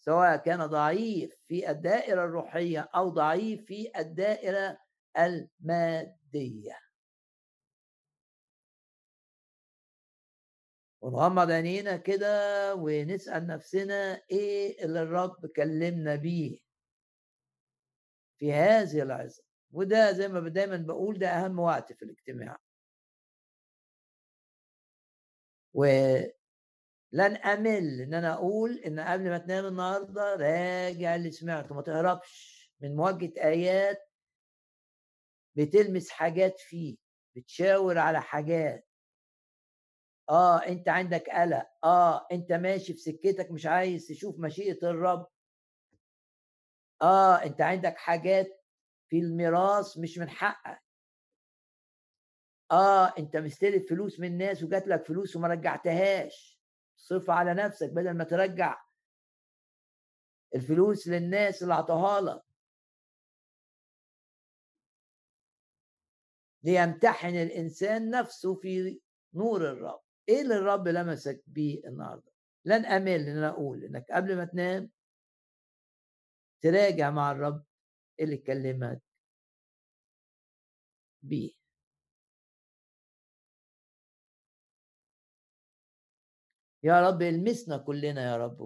[0.05, 4.79] سواء كان ضعيف في الدائرة الروحية أو ضعيف في الدائرة
[5.19, 6.79] المادية.
[11.01, 16.59] ونغمض عينينا كده ونسأل نفسنا إيه اللي الرب كلمنا بيه.
[18.39, 19.43] في هذه العظة
[19.73, 22.59] وده زي ما دايما بقول ده أهم وقت في الاجتماع.
[25.75, 26.33] ولن
[27.45, 32.97] أمل إن أنا أقول إن قبل ما تنام النهاردة راجع اللي سمعته ما تهربش من
[32.97, 33.99] مواجهة آيات
[35.57, 36.97] بتلمس حاجات فيه
[37.37, 38.89] بتشاور على حاجات.
[40.31, 41.67] آه أنت عندك قلق.
[41.85, 45.27] آه أنت ماشي في سكتك مش عايز تشوف مشيئة الرب.
[47.03, 48.65] آه أنت عندك حاجات
[49.09, 50.83] في الميراث مش من حقك.
[52.73, 56.61] آه أنت مستلف فلوس من الناس وجات لك فلوس وما رجعتهاش.
[56.97, 58.81] صرفها على نفسك بدل ما ترجع
[60.55, 62.43] الفلوس للناس اللي اعطوها لك.
[66.65, 69.01] ليمتحن الإنسان نفسه في
[69.35, 70.01] نور الرب.
[70.29, 72.33] إيه اللي الرب لمسك بيه النهارده؟
[72.65, 74.91] لن أمل إن أنا أقول إنك قبل ما تنام
[76.61, 77.65] تراجع مع الرب
[78.21, 79.03] اللي كلمك
[81.23, 81.62] بيه.
[86.83, 88.59] يا رب المسنا كلنا يا رب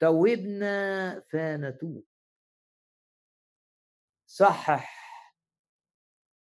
[0.00, 2.06] توبنا فنتوب
[4.26, 5.00] صحح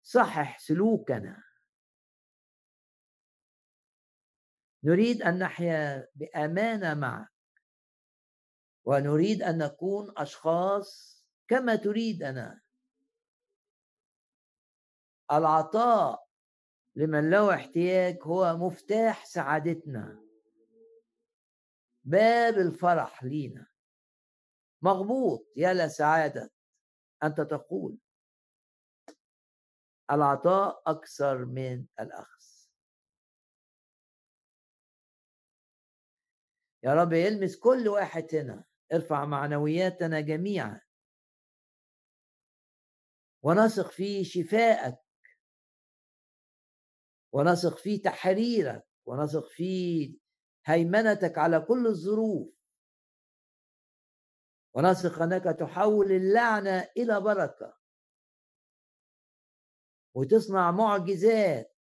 [0.03, 1.43] صحح سلوكنا.
[4.83, 7.31] نريد أن نحيا بأمانة معك
[8.85, 12.61] ونريد أن نكون أشخاص كما تريدنا
[15.31, 16.27] العطاء
[16.95, 20.30] لمن له احتياج هو مفتاح سعادتنا.
[22.03, 23.67] باب الفرح لينا.
[24.81, 26.51] مغبوط يا لسعادة
[27.23, 27.97] أنت تقول.
[30.11, 32.45] العطاء أكثر من الأخذ.
[36.83, 38.65] يا رب يلمس كل واحد هنا.
[38.93, 40.81] ارفع معنوياتنا جميعا.
[43.43, 44.97] ونثق في شفائك.
[47.33, 48.87] ونثق في تحريرك.
[49.05, 50.20] ونثق في
[50.65, 52.61] هيمنتك على كل الظروف.
[54.73, 57.77] ونثق أنك تحول اللعنة إلى بركة.
[60.13, 61.77] وتصنع معجزات.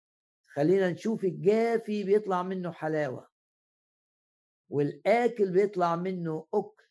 [0.48, 3.30] خلينا نشوف الجافي بيطلع منه حلاوة.
[4.70, 6.84] والآكل بيطلع منه أكل.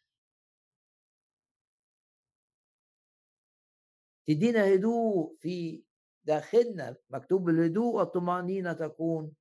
[4.27, 5.85] تدينا هدوء في
[6.25, 6.97] داخلنا.
[7.11, 9.37] مكتوب الهدوء والطمأنينة تكون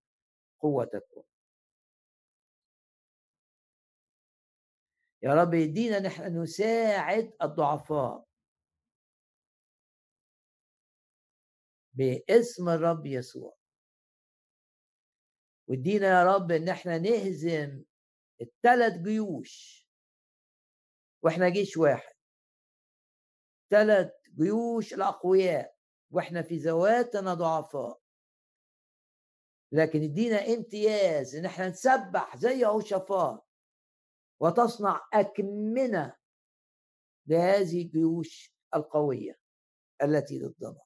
[0.60, 1.24] قوتكم
[5.24, 8.28] يا رب يدينا نحن نساعد الضعفاء.
[11.94, 13.58] باسم الرب يسوع.
[15.68, 17.84] وادينا يا رب إن إحنا نهزم
[18.42, 19.88] الثلاث جيوش.
[21.24, 22.16] وإحنا جيش واحد.
[23.70, 25.78] ثلاث جيوش الأقوياء.
[26.12, 28.02] وإحنا في ذواتنا ضعفاء.
[29.72, 33.47] لكن ادينا امتياز إن إحنا نسبح زي يهوشافاط
[34.40, 36.16] وتصنع أكمنة
[37.28, 39.40] لهذه الجيوش القوية
[40.04, 40.82] التي ضدنا.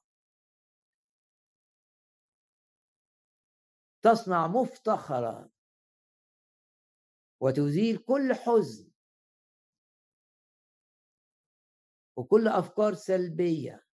[4.02, 5.50] تصنع مفتخرا
[7.40, 8.92] وتزيل كل حزن
[12.16, 13.86] وكل أفكار سلبية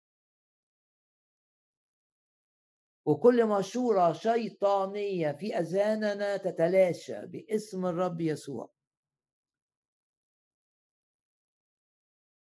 [3.05, 8.76] وكل مشورة شيطانية في اذهاننا تتلاشى باسم الرب يسوع.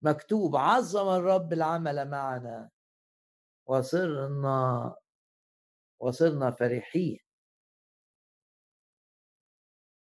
[0.02, 2.70] مكتوب عظم الرب العمل معنا.
[3.66, 4.96] وصرنا
[6.00, 7.20] وصرنا فرحين.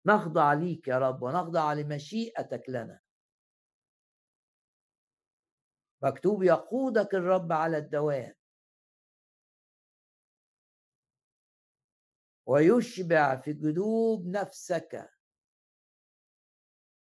[0.06, 3.00] نخضع ليك يا رب ونخضع لمشيئتك لنا.
[6.02, 8.34] مكتوب يقودك الرب على الدوام.
[12.46, 15.19] ويشبع في جنوب نفسك.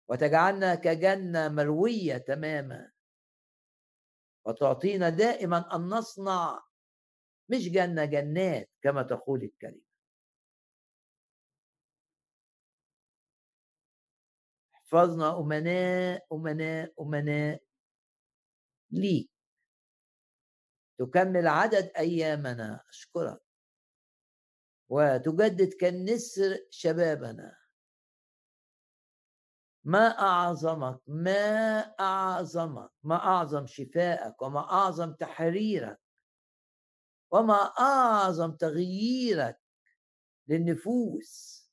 [0.10, 2.92] وتجعلنا كجنة مروية تماما.
[4.46, 6.64] وتعطينا دائما أن نصنع
[7.50, 9.86] مش جنة جنات كما تقول الكلمة.
[14.76, 17.64] احفظنا أمناء أمناء أمناء
[18.92, 19.30] ليك.
[21.00, 22.84] تكمل عدد أيامنا.
[22.90, 23.42] أشكرك.
[24.90, 27.65] وتجدد كالنسر شبابنا.
[29.86, 36.02] ما أعظمك ما أعظمك ما أعظم شفائك وما أعظم تحريرك
[37.32, 39.62] وما أعظم تغييرك
[40.48, 41.66] للنفوس.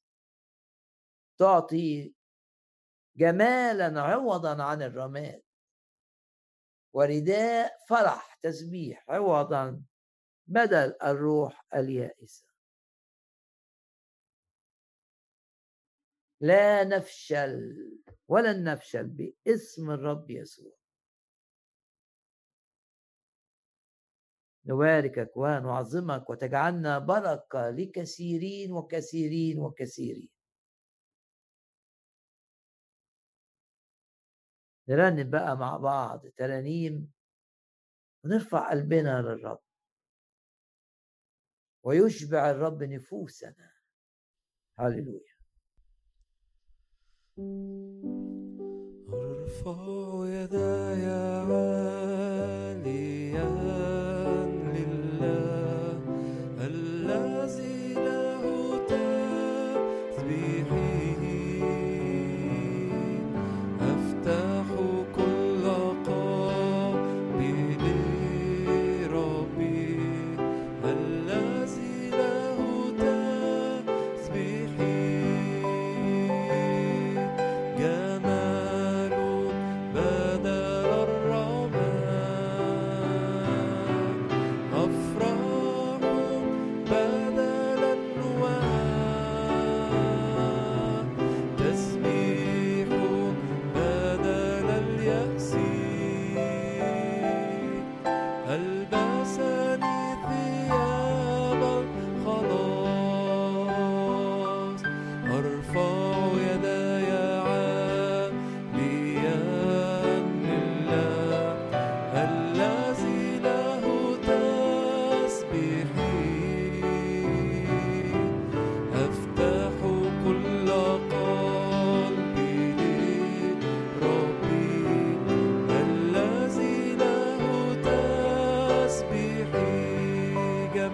[1.38, 2.14] تعطي
[3.16, 5.42] جمالا عوضا عن الرماد.
[6.92, 9.82] ورداء فرح تسبيح عوضا
[10.46, 12.46] بدل الروح اليائسة.
[16.40, 18.01] لا نفشل.
[18.32, 20.72] ولن نفشل باسم الرب يسوع.
[24.64, 30.28] نباركك ونعظمك وتجعلنا بركة لكثيرين وكثيرين وكثيرين.
[34.88, 37.12] نرنم بقى مع بعض ترانيم
[38.24, 39.62] ونرفع قلبنا للرب.
[41.82, 43.72] ويشبع الرب نفوسنا.
[44.78, 45.31] هللويا.
[49.08, 49.76] أرفع
[50.26, 51.04] يداي
[51.48, 52.82] عاليا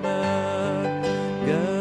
[0.02, 1.77] God.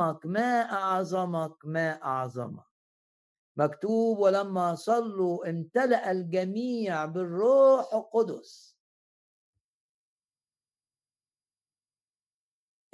[0.00, 2.64] أعظمك ما أعظمك ما أعظمك.
[3.56, 8.76] مكتوب ولما صلوا امتلأ الجميع بالروح القدس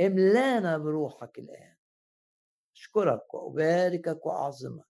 [0.01, 1.77] املانا بروحك الآن.
[2.77, 4.87] أشكرك وأباركك وأعظمك.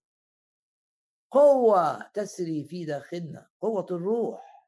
[1.31, 4.67] قوة تسري في داخلنا قوة الروح.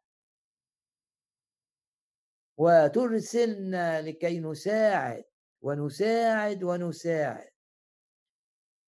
[2.57, 5.28] وترسلنا لكي نساعد.
[5.61, 7.49] ونساعد ونساعد.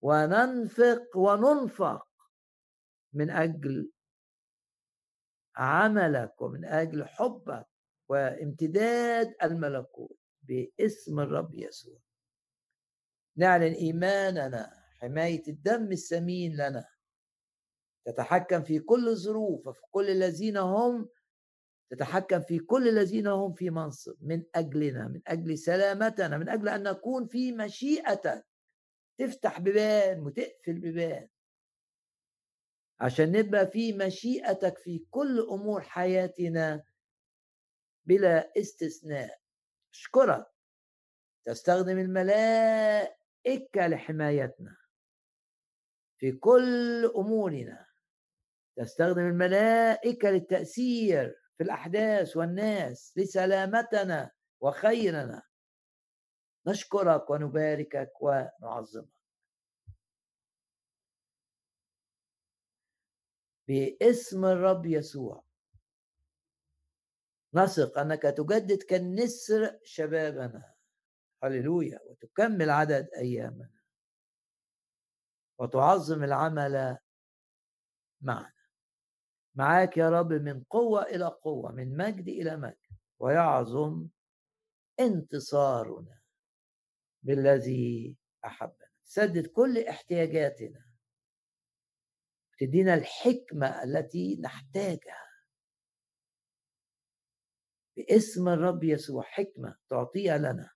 [0.01, 2.07] وننفق وننفق
[3.13, 3.91] من أجل
[5.55, 7.67] عملك ومن أجل حبك
[8.09, 11.99] وامتداد الملكوت باسم الرب يسوع.
[13.37, 16.85] نعلن إيماننا حماية الدم الثمين لنا.
[18.05, 21.09] تتحكم في كل الظروف وفي كل الذين هم
[21.91, 26.83] تتحكم في كل الذين هم في منصب من أجلنا من أجل سلامتنا من أجل أن
[26.83, 28.45] نكون في مشيئتك
[29.17, 31.27] تفتح بيبان وتقفل بيبان
[32.99, 36.83] عشان نبقى في مشيئتك في كل أمور حياتنا
[38.05, 39.39] بلا استثناء.
[39.93, 40.47] أشكرك.
[41.45, 44.77] تستخدم الملائكة لحمايتنا.
[46.17, 47.85] في كل أمورنا.
[48.75, 51.40] تستخدم الملائكة للتأثير.
[51.61, 55.41] في الأحداث والناس لسلامتنا وخيرنا.
[56.67, 59.09] نشكرك ونباركك ونعظمك.
[63.67, 65.43] باسم الرب يسوع.
[67.53, 70.73] نثق أنك تجدد كالنسر شبابنا.
[71.43, 71.99] هللويا.
[72.05, 73.69] وتكمل عدد أيامنا.
[75.57, 76.97] وتعظم العمل
[78.21, 78.60] معنا.
[79.55, 84.07] معاك يا رب من قوة إلى قوة من مجد إلى مجد ويعظم
[84.99, 86.21] انتصارنا
[87.23, 88.89] بالذي أحبنا.
[89.03, 90.85] سدد كل احتياجاتنا.
[92.57, 95.27] تدينا الحكمة التي نحتاجها.
[97.97, 100.69] باسم الرب يسوع حكمة تعطيها لنا.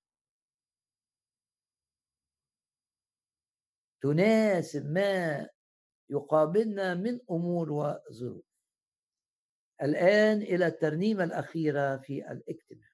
[4.01, 5.49] تناسب ما
[6.09, 8.54] يقابلنا من أمور وظروف.
[9.81, 12.89] الآن إلى الترنيمة الأخيرة في الاجتماع.